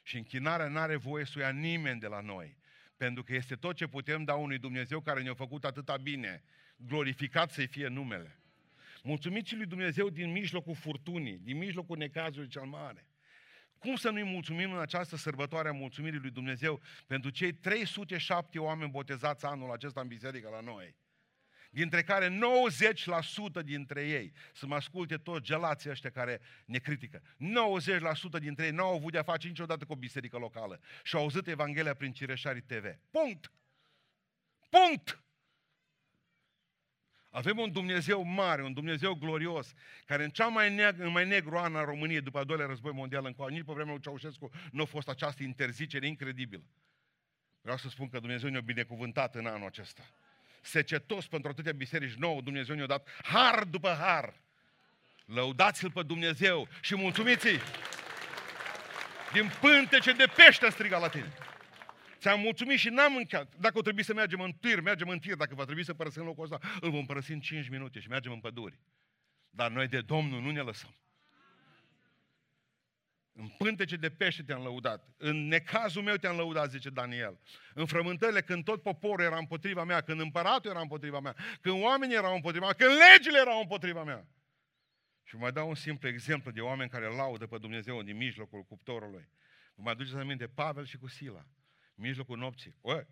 [0.02, 2.58] Și închinarea nu are voie să o ia nimeni de la noi.
[2.96, 6.42] Pentru că este tot ce putem da unui Dumnezeu care ne-a făcut atâta bine.
[6.76, 8.40] Glorificat să-i fie numele.
[9.02, 13.06] Mulțumiți lui Dumnezeu din mijlocul furtunii, din mijlocul necazului cel mare.
[13.82, 18.90] Cum să nu-i mulțumim în această sărbătoare a mulțumirii lui Dumnezeu pentru cei 307 oameni
[18.90, 20.96] botezați anul acesta în biserică la noi?
[21.74, 22.38] dintre care
[23.60, 27.22] 90% dintre ei, să mă asculte toți gelații ăștia care ne critică,
[28.38, 31.46] 90% dintre ei n-au avut de-a face niciodată cu o biserică locală și au auzit
[31.46, 32.84] Evanghelia prin Cireșarii TV.
[33.10, 33.52] Punct!
[34.68, 35.22] Punct!
[37.32, 39.74] Avem un Dumnezeu mare, un Dumnezeu glorios,
[40.06, 42.92] care în cea mai, neg- în mai negru an a României, după al doilea război
[42.92, 46.62] mondial, în nici pe vremea lui Ceaușescu, nu a fost această interzicere incredibilă.
[47.60, 50.02] Vreau să spun că Dumnezeu ne-a binecuvântat în anul acesta
[50.62, 54.34] secetos pentru atâtea biserici nouă, Dumnezeu ne-a dat har după har.
[55.24, 57.60] Lăudați-L pe Dumnezeu și mulțumiți-i.
[59.32, 61.32] Din pântece de pește striga la tine.
[62.22, 63.54] Ți-am mulțumit și n-am încheiat.
[63.56, 65.34] Dacă o trebuie să mergem în tir, mergem în tir.
[65.34, 68.32] Dacă va trebui să părăsim locul ăsta, îl vom părăsi în 5 minute și mergem
[68.32, 68.78] în păduri.
[69.50, 70.96] Dar noi de Domnul nu ne lăsăm.
[73.32, 75.08] În pântece de pește te-am lăudat.
[75.16, 77.38] În necazul meu te-am lăudat, zice Daniel.
[77.74, 82.16] În frământările, când tot poporul era împotriva mea, când împăratul era împotriva mea, când oamenii
[82.16, 84.26] erau împotriva mea, când legile erau împotriva mea.
[85.22, 89.28] Și mai dau un simplu exemplu de oameni care laudă pe Dumnezeu din mijlocul cuptorului.
[89.74, 91.61] Vă mai aduceți aminte Pavel și cu Sila, în
[92.02, 92.76] mijlocul nopții.
[92.80, 93.06] Oi!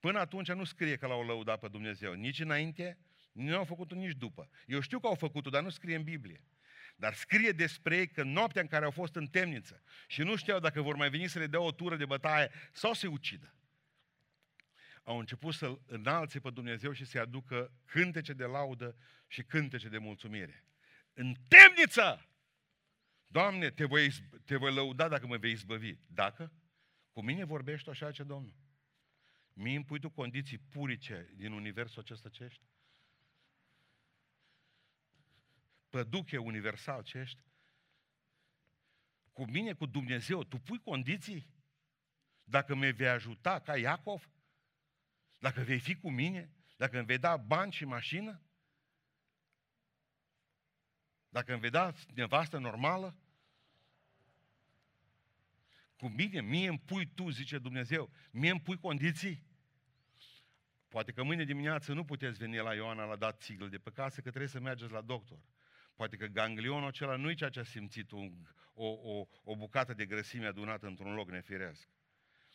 [0.00, 2.12] Până atunci nu scrie că l-au lăudat pe Dumnezeu.
[2.12, 2.98] Nici înainte,
[3.32, 4.50] nu au făcut-o nici după.
[4.66, 6.44] Eu știu că au făcut-o, dar nu scrie în Biblie.
[6.96, 10.58] Dar scrie despre ei că noaptea în care au fost în temniță și nu știau
[10.58, 13.54] dacă vor mai veni să le dea o tură de bătaie sau să se ucidă,
[15.02, 19.98] au început să-L înalțe pe Dumnezeu și să-i aducă cântece de laudă și cântece de
[19.98, 20.64] mulțumire.
[21.12, 22.28] În temniță!
[23.26, 24.10] Doamne, te voi,
[24.44, 25.94] te voi lăuda dacă mă vei izbăvi.
[26.06, 26.52] Dacă?
[27.18, 28.54] Cu mine vorbești așa ce Domnul?
[29.52, 32.64] Mie îmi pui tu condiții purice din universul acesta ce ești?
[35.88, 37.42] păduche universal ce ești?
[39.32, 41.50] Cu mine, cu Dumnezeu, tu pui condiții?
[42.44, 44.30] Dacă me vei ajuta ca Iacov?
[45.38, 46.52] Dacă vei fi cu mine?
[46.76, 48.42] Dacă îmi vei da bani și mașină?
[51.28, 53.16] Dacă îmi vei da nevastă normală?
[55.98, 59.46] Cu mine, mie îmi pui tu, zice Dumnezeu, mie îmi pui condiții?
[60.88, 64.20] Poate că mâine dimineață nu puteți veni la Ioana la dat țiglă de pe casă,
[64.20, 65.38] că trebuie să mergeți la doctor.
[65.94, 68.32] Poate că ganglionul acela nu e ceea ce a simțit un,
[68.74, 71.88] o, o, o bucată de grăsime adunată într-un loc nefiresc.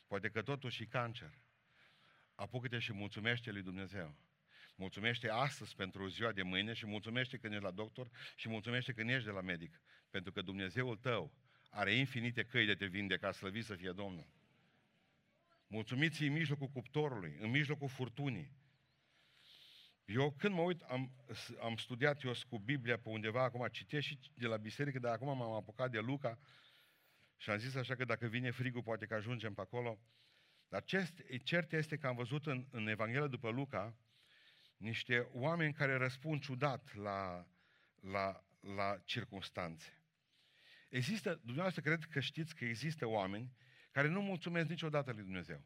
[0.08, 1.42] Poate că totuși e cancer.
[2.36, 4.18] Apucă-te și mulțumește lui Dumnezeu.
[4.76, 9.10] Mulțumește astăzi pentru ziua de mâine și mulțumește când ești la doctor și mulțumește când
[9.10, 9.82] ești de la medic.
[10.10, 11.34] Pentru că Dumnezeul tău
[11.74, 14.28] are infinite căi de te vindeca, slăvit să fie Domnul.
[15.68, 18.52] Mulțumiți în mijlocul cuptorului, în mijlocul furtunii.
[20.06, 21.12] Eu când mă uit, am,
[21.62, 25.38] am studiat eu cu Biblia pe undeva, acum citesc și de la biserică, dar acum
[25.38, 26.40] m-am apucat de Luca
[27.38, 30.00] și am zis așa că dacă vine frigul, poate că ajungem pe acolo.
[30.68, 30.84] Dar
[31.44, 33.96] cert este că am văzut în, în Evanghelia după Luca
[34.78, 37.48] niște oameni care răspund ciudat la,
[38.02, 40.03] la, la circunstanțe.
[40.94, 43.52] Există, dumneavoastră cred că știți că există oameni
[43.92, 45.64] care nu mulțumesc niciodată lui Dumnezeu.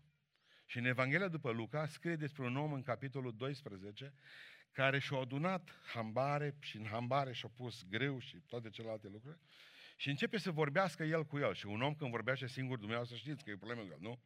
[0.66, 4.14] Și în Evanghelia după Luca scrie despre un om în capitolul 12
[4.72, 9.40] care și-a adunat hambare și în hambare și-a pus greu și toate celelalte lucruri
[9.96, 11.54] și începe să vorbească el cu el.
[11.54, 14.22] Și un om când vorbește singur, dumneavoastră știți că e problemă cu el, nu?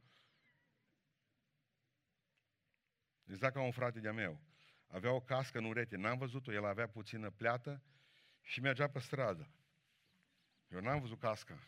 [3.26, 4.42] Exact ca un frate de-a meu.
[4.88, 7.84] Avea o cască în urete, n-am văzut-o, el avea puțină pleată
[8.42, 9.56] și mergea pe stradă.
[10.72, 11.60] Eu n-am văzut casca.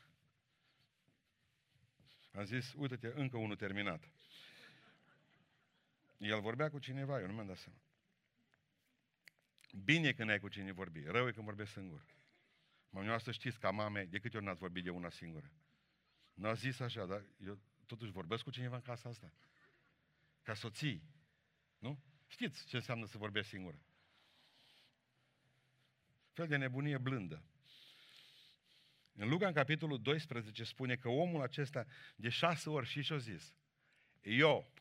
[2.32, 4.10] Am zis, uite-te, încă unul terminat.
[6.18, 7.80] El vorbea cu cineva, eu nu mi-am dat seama.
[9.84, 12.06] Bine când ai cu cine vorbi, rău e când vorbești singur.
[12.90, 15.52] Mă, să știți, ca mame, de câte ori n-ați vorbit de una singură?
[16.34, 19.34] Nu a zis așa, dar eu totuși vorbesc cu cineva în casa asta.
[20.42, 21.04] Ca soții.
[21.78, 22.00] Nu?
[22.28, 23.80] Știți ce înseamnă să vorbești singură.
[26.32, 27.44] Fel de nebunie blândă.
[29.16, 31.86] În Luca, în capitolul 12, spune că omul acesta
[32.16, 33.56] de șase ori și și-a zis,
[34.22, 34.74] eu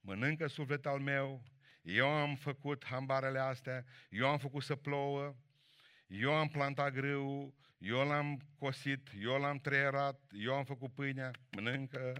[0.00, 1.42] mănâncă suflet al meu,
[1.82, 5.36] eu am făcut hambarele astea, eu am făcut să plouă,
[6.06, 12.12] eu am plantat grâu, eu l-am cosit, eu l-am treierat, eu am făcut pâinea, mănâncă,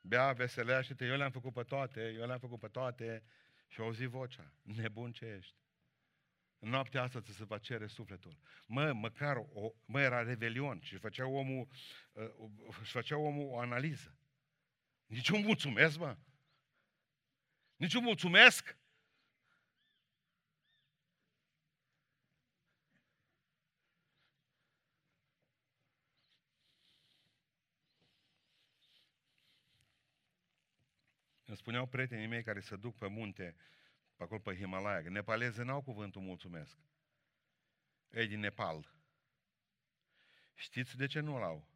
[0.00, 3.22] bea, veselește-te, eu le-am făcut pe toate, eu le-am făcut pe toate
[3.68, 5.61] și au zis vocea, nebun ce ești.
[6.62, 8.38] În noaptea asta ți se va cere sufletul.
[8.66, 11.68] Mă, măcar, o, mă, era revelion și făcea omul,
[12.12, 12.24] uh,
[12.80, 14.16] își făcea omul o analiză.
[15.06, 16.16] Nici un mulțumesc, mă.
[17.76, 18.76] Nici un mulțumesc.
[31.44, 33.56] Îmi spuneau prietenii mei care se duc pe munte,
[34.16, 36.78] pe acolo pe Himalaya, că nepalezii n-au cuvântul mulțumesc.
[38.10, 38.92] Ei din Nepal.
[40.54, 41.68] Știți de ce nu-l au?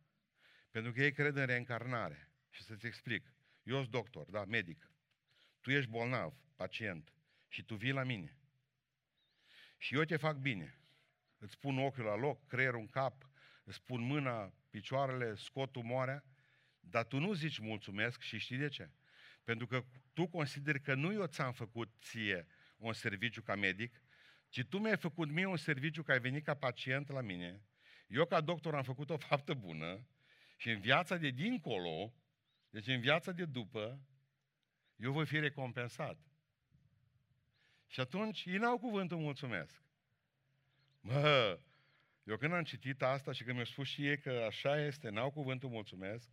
[0.70, 2.30] Pentru că ei cred în reîncarnare.
[2.51, 3.32] Și să-ți explic.
[3.62, 4.91] Eu sunt doctor, da, medic.
[5.61, 7.12] Tu ești bolnav, pacient,
[7.49, 8.39] și tu vii la mine.
[9.78, 10.80] Și eu te fac bine.
[11.39, 13.30] Îți pun ochiul la loc, creierul în cap,
[13.64, 16.24] îți pun mâna, picioarele, scot tumoarea,
[16.80, 18.91] dar tu nu zici mulțumesc și știi de ce?
[19.45, 19.84] Pentru că
[20.16, 22.46] tu consideri că nu eu ți-am făcut ție
[22.76, 24.02] un serviciu ca medic,
[24.48, 27.62] ci tu mi-ai făcut mie un serviciu că ai venit ca pacient la mine,
[28.06, 30.06] eu ca doctor am făcut o faptă bună
[30.56, 32.14] și în viața de dincolo,
[32.70, 34.00] deci în viața de după,
[34.96, 36.18] eu voi fi recompensat.
[37.86, 39.82] Și atunci ei n-au cuvântul mulțumesc.
[41.00, 41.58] Mă,
[42.24, 45.30] eu când am citit asta și când mi-au spus și ei că așa este, n-au
[45.30, 46.28] cuvântul mulțumesc,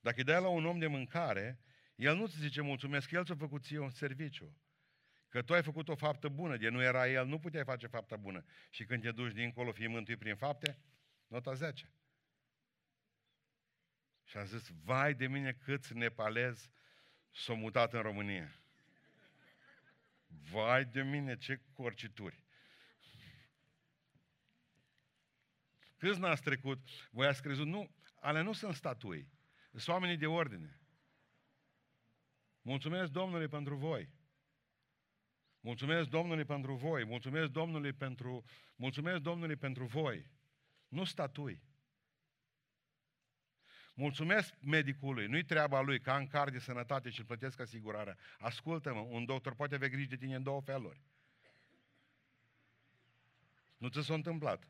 [0.00, 1.58] dacă îi dai la un om de mâncare,
[1.94, 4.58] el nu ți zice mulțumesc, el ți-a făcut ție un serviciu.
[5.28, 8.16] Că tu ai făcut o faptă bună, de nu era el, nu puteai face faptă
[8.16, 8.44] bună.
[8.70, 10.78] Și când te duci dincolo, fii mântuit prin fapte,
[11.26, 11.92] nota 10.
[14.24, 16.70] Și am zis, vai de mine câți nepalezi
[17.30, 18.54] s-au mutat în România.
[20.26, 22.44] Vai de mine, ce corcituri.
[25.96, 26.88] Câți n-ați trecut?
[27.10, 27.66] Voi ați crezut?
[27.66, 29.28] Nu, ale nu sunt statui.
[29.70, 30.78] Sunt oamenii de ordine.
[32.66, 34.10] Mulțumesc Domnului pentru voi.
[35.60, 37.04] Mulțumesc Domnului pentru voi.
[37.04, 38.44] Mulțumesc Domnului pentru,
[38.76, 40.30] mulțumesc Domnului pentru voi.
[40.88, 41.62] Nu statui.
[43.94, 48.16] Mulțumesc medicului, nu-i treaba lui, că am card de sănătate și îl plătesc asigurarea.
[48.38, 51.02] Ascultă-mă, un doctor poate avea grijă de tine în două feluri.
[53.76, 54.68] Nu ți s-a întâmplat.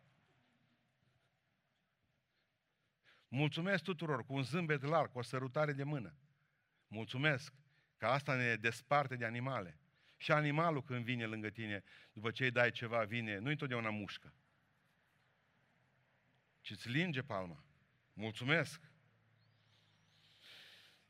[3.28, 6.14] Mulțumesc tuturor cu un zâmbet larg, cu o sărutare de mână.
[6.86, 7.63] Mulțumesc.
[8.05, 9.78] Că asta ne desparte de animale.
[10.16, 11.82] Și animalul când vine lângă tine,
[12.12, 14.34] după ce îi dai ceva, vine, nu întotdeauna mușcă.
[16.61, 17.64] Ci îți linge palma.
[18.12, 18.80] Mulțumesc.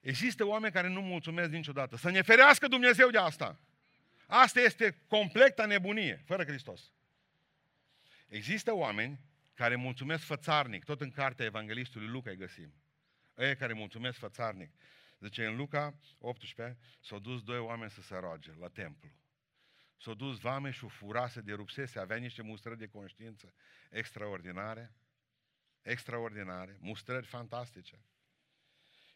[0.00, 1.96] Există oameni care nu mulțumesc niciodată.
[1.96, 3.60] Să ne ferească Dumnezeu de asta.
[4.26, 6.92] Asta este completa nebunie, fără Hristos.
[8.28, 9.20] Există oameni
[9.54, 12.74] care mulțumesc fățarnic, tot în cartea Evanghelistului Luca îi găsim.
[13.36, 14.70] Ei care mulțumesc fățarnic.
[15.24, 19.10] Zice, în Luca 18 s-au dus doi oameni să se roage la templu.
[19.96, 23.54] S-au dus vame și furase de rupsese, avea niște mustrări de conștiință
[23.90, 24.94] extraordinare,
[25.82, 28.04] extraordinare, mustrări fantastice.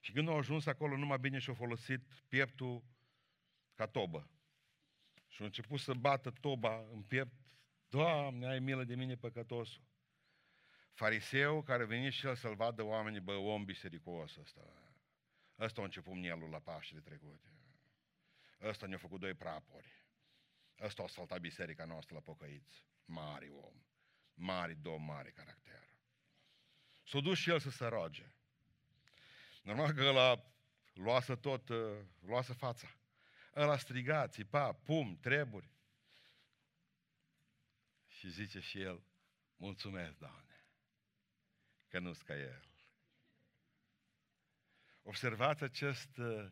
[0.00, 2.84] Și când au ajuns acolo, numai bine și-au folosit pieptul
[3.74, 4.30] ca tobă.
[5.28, 7.34] Și au început să bată toba în piept.
[7.88, 9.82] Doamne, ai milă de mine, păcătosul.
[10.92, 14.60] Fariseu care veni și el să-l vadă oamenii, bă, om bisericos ăsta.
[15.58, 17.48] Ăsta a început mielul la Paștele trecute.
[18.60, 20.04] Ăsta ne-a făcut doi prapori.
[20.80, 22.84] Ăsta a saltat biserica noastră la pocăiți.
[23.04, 23.82] Mari om.
[24.34, 25.88] Mari domn, mare caracter.
[27.04, 28.32] S-a dus și el să se roage.
[29.62, 30.44] Normal că ăla
[30.92, 32.96] luase tot, uh, luase fața.
[33.54, 35.70] Ăla striga, țipa, pum, treburi.
[38.06, 39.02] Și zice și el,
[39.56, 40.64] mulțumesc, Doamne,
[41.88, 42.67] că nu-s ca el.
[45.08, 46.16] Observați acest...
[46.16, 46.46] Uh,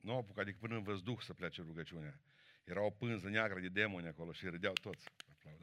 [0.00, 2.20] nu au apucat decât până în văzduh să plece rugăciunea.
[2.64, 5.08] Era o pânză neagră de demoni acolo și râdeau toți.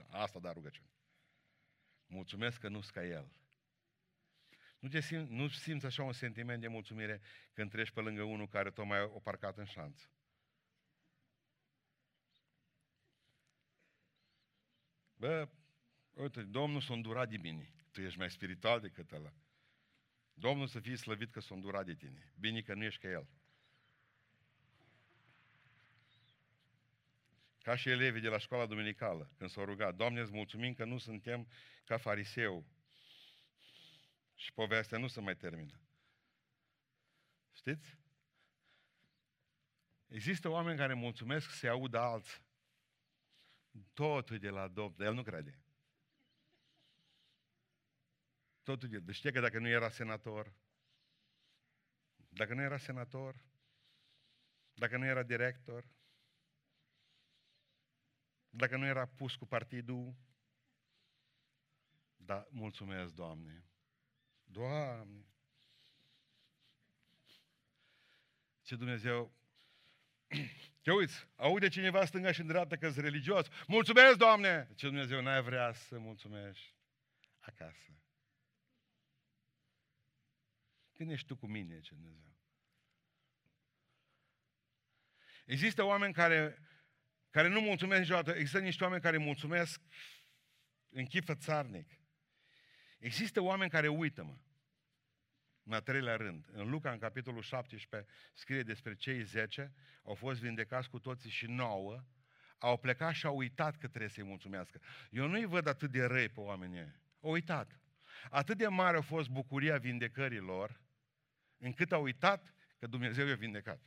[0.09, 0.89] Asta da rugăciune.
[2.05, 3.31] Mulțumesc că nu-s ca el.
[4.79, 7.21] Nu, te simți, nu simți așa un sentiment de mulțumire
[7.53, 10.09] când treci pe lângă unul care tocmai o parcat în șanț.
[15.15, 15.49] Bă,
[16.13, 17.73] uite, Domnul s-a îndurat de mine.
[17.91, 19.33] Tu ești mai spiritual decât ăla.
[20.39, 22.33] Domnul să fie slăvit că s-a îndurat de tine.
[22.39, 23.27] Bine că nu ești ca El.
[27.61, 30.97] Ca și elevii de la școala duminicală, când s-au rugat, Doamne, îți mulțumim că nu
[30.97, 31.47] suntem
[31.85, 32.65] ca fariseu,
[34.37, 35.81] și povestea nu se mai termină.
[37.53, 37.97] Știți?
[40.07, 42.45] Există oameni care mulțumesc să se audă alții.
[43.93, 45.61] Totul de la Domnul, el nu crede.
[48.67, 48.99] Totul de...
[48.99, 50.53] Deci știe că dacă nu era senator,
[52.29, 53.43] dacă nu era senator,
[54.73, 55.85] dacă nu era director,
[58.49, 60.15] dacă nu era pus cu partidul,
[62.15, 63.65] da, mulțumesc, Doamne.
[64.43, 65.25] Doamne!
[68.61, 69.33] Ce Dumnezeu...
[70.83, 73.47] Te uiți, aude cineva stânga și în dreapta că religios.
[73.67, 74.69] Mulțumesc, Doamne!
[74.75, 76.73] Ce Dumnezeu n-ai vrea să mulțumești
[77.39, 77.97] acasă.
[80.97, 82.35] Când ești tu cu mine, ce Dumnezeu?
[85.45, 86.61] Există oameni care,
[87.29, 88.31] care nu mulțumesc niciodată.
[88.31, 89.81] Există niște oameni care mulțumesc
[90.89, 91.99] în chifă țarnic.
[92.99, 94.37] Există oameni care uită, mă.
[95.63, 99.73] În a treilea rând, în Luca, în capitolul 17, scrie despre cei 10,
[100.03, 102.03] au fost vindecați cu toții și nouă,
[102.57, 104.81] au plecat și au uitat că trebuie să-i mulțumească.
[105.09, 107.79] Eu nu-i văd atât de răi pe oamenii Au uitat.
[108.29, 110.81] Atât de mare a fost bucuria vindecărilor,
[111.57, 113.81] încât au uitat că Dumnezeu i-a vindecat.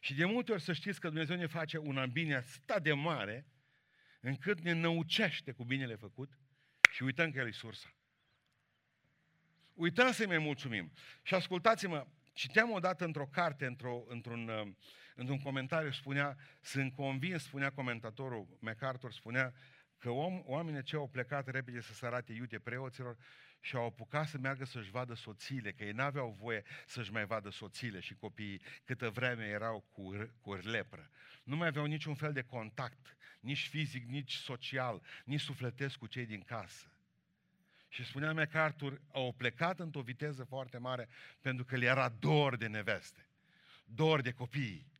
[0.00, 3.46] Și de multe ori să știți că Dumnezeu ne face un bine atât de mare,
[4.20, 6.38] încât ne năucește cu binele făcut
[6.90, 7.94] și uităm că El e sursa.
[9.72, 10.92] Uităm să-i mai mulțumim.
[11.22, 14.72] Și ascultați-mă, citeam odată într-o carte, într-o, într-un, uh,
[15.14, 19.54] într-un comentariu, spunea, sunt convins, spunea comentatorul MacArthur, spunea
[19.98, 23.16] că om, oamenii ce au plecat repede să se arate iute preoților
[23.64, 27.50] și au apucat să meargă să-și vadă soțiile, că ei n-aveau voie să-și mai vadă
[27.50, 31.10] soțiile și copiii câtă vreme erau cu, cu lepră.
[31.44, 36.26] Nu mai aveau niciun fel de contact, nici fizic, nici social, nici sufletesc cu cei
[36.26, 36.92] din casă.
[37.88, 41.08] Și spunea mea că Artur au plecat într-o viteză foarte mare
[41.40, 43.28] pentru că le era dor de neveste,
[43.84, 44.92] dor de copii.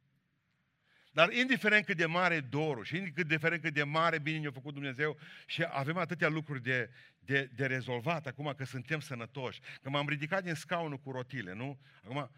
[1.15, 5.19] Dar indiferent cât de mare dorul și indiferent cât de mare bine ne-a făcut Dumnezeu
[5.47, 10.43] și avem atâtea lucruri de, de, de rezolvat acum că suntem sănătoși, că m-am ridicat
[10.43, 11.81] din scaunul cu rotile, nu?
[12.05, 12.31] Acum,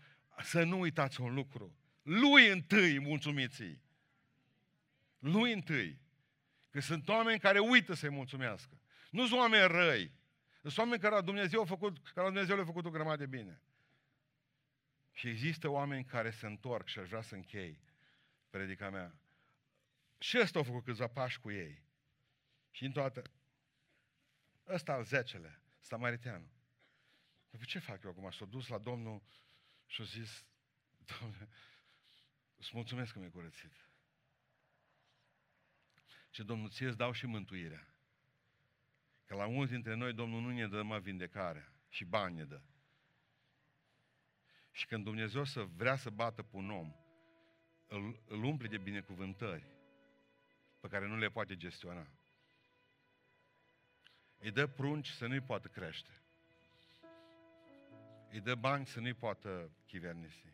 [0.42, 1.76] să nu uitați un lucru.
[2.02, 3.78] Lui întâi mulțumiți
[5.18, 5.98] Lui întâi.
[6.70, 8.80] Că sunt oameni care uită să-i mulțumească.
[9.10, 10.12] Nu sunt oameni răi.
[10.62, 13.60] Sunt oameni care Dumnezeu a făcut, care Dumnezeu le-a făcut o grămadă de bine.
[15.12, 17.84] Și există oameni care se întorc și aș vrea să închei
[18.50, 19.20] predica mea.
[20.18, 21.82] Și ăsta a făcut câțiva pași cu ei.
[22.70, 23.22] Și în toată...
[24.66, 26.50] Ăsta al zecele, Samariteanu.
[27.50, 28.30] Păi ce fac eu acum?
[28.30, 29.22] S-a dus la Domnul
[29.86, 30.46] și a zis,
[30.98, 31.48] Doamne,
[32.56, 33.88] îți mulțumesc că mi-ai curățit.
[36.30, 37.88] Ce Domnul ție îți dau și mântuirea.
[39.24, 42.62] Că la mulți dintre noi Domnul nu ne dă numai vindecarea și bani ne dă.
[44.70, 46.94] Și când Dumnezeu să vrea să bată pe un om,
[47.86, 49.64] îl, îl umple de binecuvântări
[50.80, 52.06] pe care nu le poate gestiona.
[54.38, 56.10] Îi dă prunci să nu-i poată crește.
[58.30, 60.52] Îi dă bani să nu-i poată chivernisi.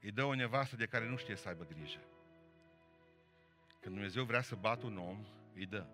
[0.00, 2.00] Îi dă o nevastă de care nu știe să aibă grijă.
[3.80, 5.24] Când Dumnezeu vrea să bată un om,
[5.54, 5.86] îi dă.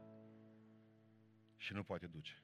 [1.56, 2.42] Și nu poate duce.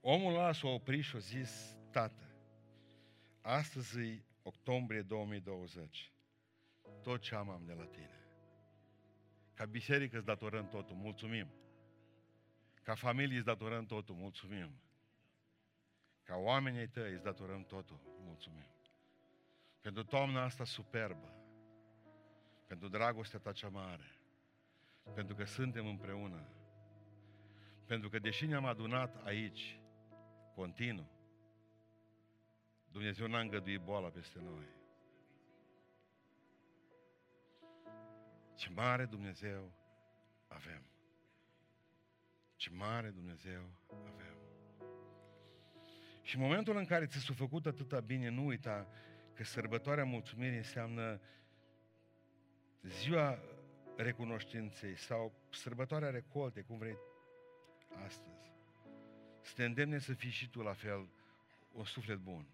[0.00, 2.31] Omul ăla s-a oprit și a zis, tată,
[3.42, 6.12] astăzi e octombrie 2020.
[7.02, 8.20] Tot ce am am de la tine.
[9.54, 11.46] Ca biserică îți datorăm totul, mulțumim.
[12.82, 14.70] Ca familie îți datorăm totul, mulțumim.
[16.22, 18.66] Ca oamenii tăi îți datorăm totul, mulțumim.
[19.80, 21.32] Pentru toamna asta superbă,
[22.66, 24.16] pentru dragostea ta cea mare,
[25.14, 26.48] pentru că suntem împreună,
[27.86, 29.80] pentru că deși ne-am adunat aici,
[30.54, 31.11] continuu,
[32.92, 34.66] Dumnezeu n-a îngăduit boala peste noi.
[38.54, 39.72] Ce mare Dumnezeu
[40.48, 40.82] avem.
[42.56, 44.36] Ce mare Dumnezeu avem.
[46.22, 48.86] Și în momentul în care ți s-a făcut atâta bine, nu uita
[49.34, 51.20] că sărbătoarea mulțumirii înseamnă
[52.82, 53.38] ziua
[53.96, 56.96] recunoștinței sau sărbătoarea recolte, cum vrei
[58.04, 58.52] astăzi.
[59.40, 61.08] Să te îndemne să fii și tu la fel
[61.72, 62.46] un suflet bun,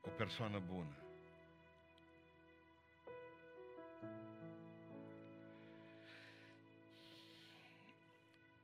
[0.00, 0.96] o persoană bună.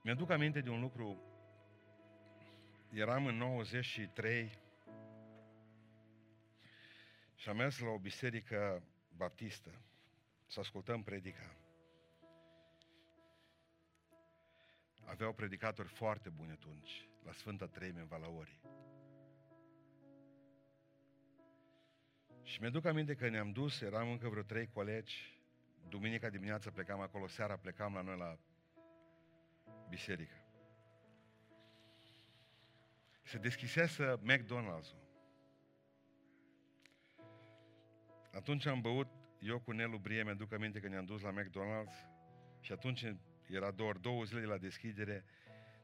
[0.03, 1.20] Mi-aduc aminte de un lucru.
[2.93, 4.59] Eram în 93
[7.34, 8.82] și am mers la o biserică
[9.16, 9.70] baptistă
[10.47, 11.57] să ascultăm predica.
[15.05, 18.61] Aveau predicatori foarte buni atunci, la Sfânta Treime în Valaori.
[22.47, 25.40] Și mi-aduc aminte că ne-am dus, eram încă vreo trei colegi,
[25.88, 28.38] duminica dimineața plecam acolo, seara plecam la noi la
[29.88, 30.34] biserică.
[33.22, 35.05] Se deschisese McDonald's-ul.
[38.32, 39.09] Atunci am băut,
[39.40, 42.07] eu cu Nelu Brie, mi-aduc aminte că ne-am dus la McDonald's
[42.61, 43.05] și atunci
[43.47, 45.24] era doar două zile de la deschidere,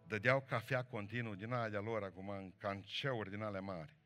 [0.07, 4.01] dădeau cafea continuu din aia de lor acum, în canceuri din ale mari.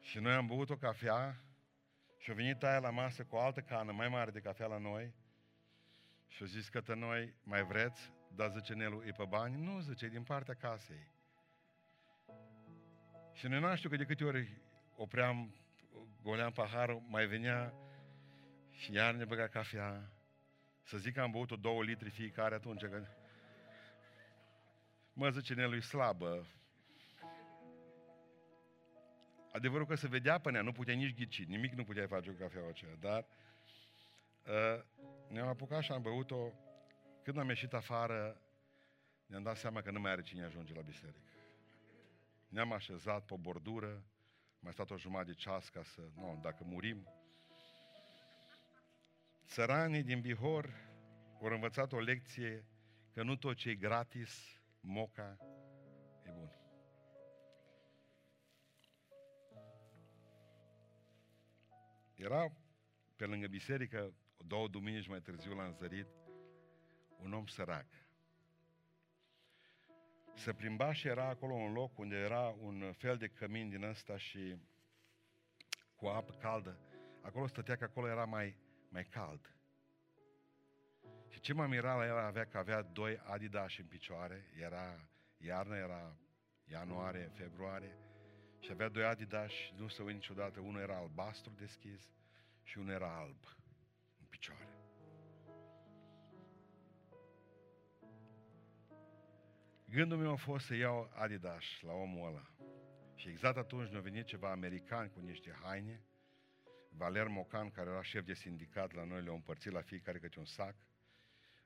[0.00, 1.36] Și noi am băut o cafea
[2.18, 4.78] și a venit aia la masă cu o altă cană mai mare de cafea la
[4.78, 5.14] noi
[6.26, 9.64] și a zis că noi mai vreți, dar zice Nelu, e pe bani?
[9.64, 11.08] Nu, zice, e din partea casei.
[13.32, 14.56] Și noi nu știu că de câte ori
[14.96, 15.54] opream,
[16.22, 17.74] goleam paharul, mai venea
[18.70, 20.10] și iar ne băga cafea.
[20.82, 22.80] Să zic că am băut-o două litri fiecare atunci.
[22.80, 23.06] Că...
[25.12, 26.46] Mă, zice Nelu, e slabă.
[29.52, 32.36] Adevărul că se vedea pe nea, nu putea nici ghici, nimic nu puteai face cu
[32.36, 33.26] cafeaua aceea, dar
[34.46, 34.82] uh,
[35.28, 36.52] ne-am apucat și am băut-o.
[37.22, 38.40] Când am ieșit afară,
[39.26, 41.30] ne-am dat seama că nu mai are cine ajunge la biserică.
[42.48, 44.04] Ne-am așezat pe o bordură,
[44.60, 47.08] mai stat o jumătate de ceas ca să, nu, dacă murim.
[49.46, 50.88] Țăranii din Bihor
[51.42, 52.64] au învățat o lecție
[53.12, 55.36] că nu tot ce e gratis, moca,
[56.22, 56.59] e bun.
[62.20, 62.52] Era
[63.16, 64.14] pe lângă biserică,
[64.46, 66.06] două duminici mai târziu l-am zărit,
[67.22, 67.86] un om sărac.
[70.34, 74.16] Se plimba și era acolo un loc unde era un fel de cămin din ăsta
[74.16, 74.56] și
[75.96, 76.78] cu apă caldă.
[77.20, 78.56] Acolo stătea că acolo era mai,
[78.88, 79.54] mai cald.
[81.28, 85.76] Și ce mă mira la el avea că avea doi Adidas în picioare, era iarnă,
[85.76, 86.16] era
[86.64, 87.96] ianuarie, februarie,
[88.60, 92.12] și avea doi Adidas și nu se uit niciodată, unul era albastru deschis
[92.62, 93.44] și unul era alb
[94.20, 94.68] în picioare.
[99.88, 102.50] Gândul meu a fost să iau Adidas la omul ăla.
[103.14, 106.04] Și exact atunci ne-a venit ceva american cu niște haine.
[106.88, 110.44] Valer Mocan, care era șef de sindicat la noi, le-a împărțit la fiecare câte un
[110.44, 110.74] sac.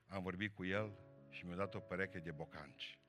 [0.07, 0.97] Am vorbit cu el
[1.29, 2.99] și mi-a dat o pereche de bocanci.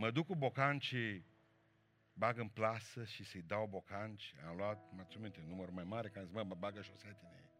[0.00, 1.26] Mă duc cu bocancii,
[2.12, 4.34] bag în plasă și să-i dau bocanci.
[4.48, 7.32] Am luat, mă țin minte, număr mai mare, că am zis, mă, mă bagă șosetele
[7.36, 7.50] ei.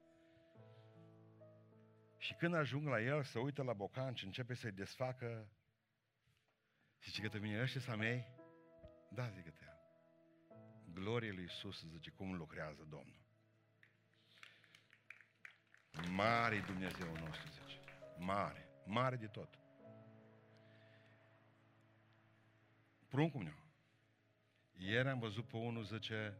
[2.16, 5.49] Și când ajung la el, să uită la bocanci, începe să-i desfacă.
[7.03, 8.26] Zice că mine, ăștia să mei?
[9.09, 9.64] Da, zică te
[10.93, 13.22] Glorie lui Iisus, zice, cum lucrează Domnul.
[16.11, 17.80] Mare Dumnezeu nostru, zice.
[18.18, 19.59] Mare, mare de tot.
[23.11, 23.58] Pruncul meu.
[24.76, 26.36] Ieri am văzut pe unul, zice,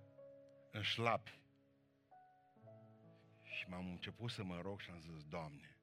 [0.71, 1.39] în șlapi.
[3.43, 5.77] Și m-am început să mă rog și am zis, Doamne,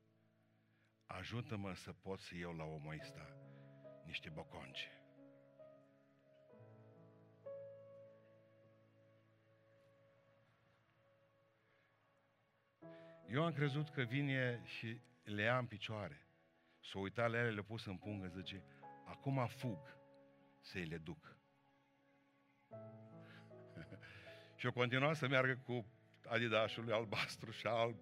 [1.06, 3.36] ajută-mă să pot să iau la omul ăsta
[4.06, 4.92] niște boconce.
[13.30, 16.28] Eu am crezut că vine și le ia în picioare.
[16.80, 18.64] S-o uita la ele, le pus în pungă, zice,
[19.06, 19.97] acum fug
[20.68, 21.38] să-i le duc.
[24.58, 25.86] și eu continua să meargă cu
[26.28, 27.98] adidașul lui albastru și alb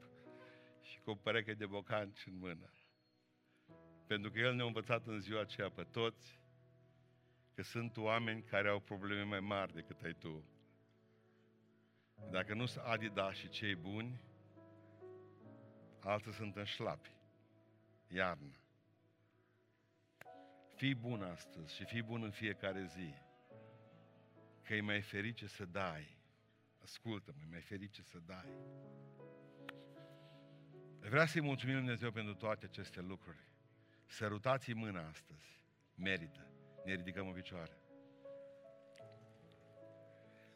[0.81, 2.69] și cu o pereche de bocanci în mână.
[4.07, 6.39] Pentru că el ne-a învățat în ziua aceea pe toți
[7.53, 10.43] că sunt oameni care au probleme mai mari decât ai tu.
[12.31, 14.21] Dacă nu sunt Adidas și cei buni,
[15.99, 17.15] alții sunt în șlapi.
[18.07, 18.64] Iarnă.
[20.75, 23.13] Fii bun astăzi și fii bun în fiecare zi.
[24.63, 26.17] Că e mai ferice să dai.
[26.83, 28.49] Ascultă-mă, e mai ferice să dai.
[30.99, 33.37] Vreau să-i mulțumim Dumnezeu pentru toate aceste lucruri.
[34.05, 35.59] Sărutați-i mâna astăzi.
[35.95, 36.47] Merită.
[36.85, 37.77] Ne ridicăm în picioare.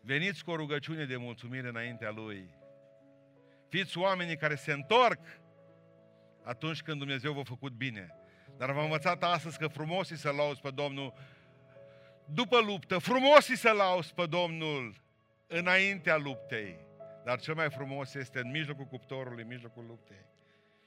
[0.01, 2.49] Veniți cu o rugăciune de mulțumire înaintea Lui.
[3.67, 5.19] Fiți oamenii care se întorc
[6.43, 8.18] atunci când Dumnezeu v-a făcut bine.
[8.59, 11.13] Dar v-am învățat astăzi că frumos să lauzi pe Domnul
[12.25, 14.95] după luptă, frumos să lauzi pe Domnul
[15.47, 16.77] înaintea luptei.
[17.23, 20.25] Dar cel mai frumos este în mijlocul cuptorului, în mijlocul luptei.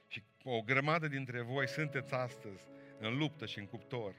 [0.08, 2.62] Și o grămadă dintre voi sunteți astăzi
[2.98, 4.14] în luptă și în cuptor.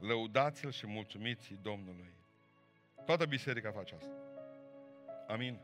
[0.00, 2.12] Lăudați-L și mulțumiți Domnului.
[3.04, 4.14] Toată biserica face asta.
[5.28, 5.58] Amin.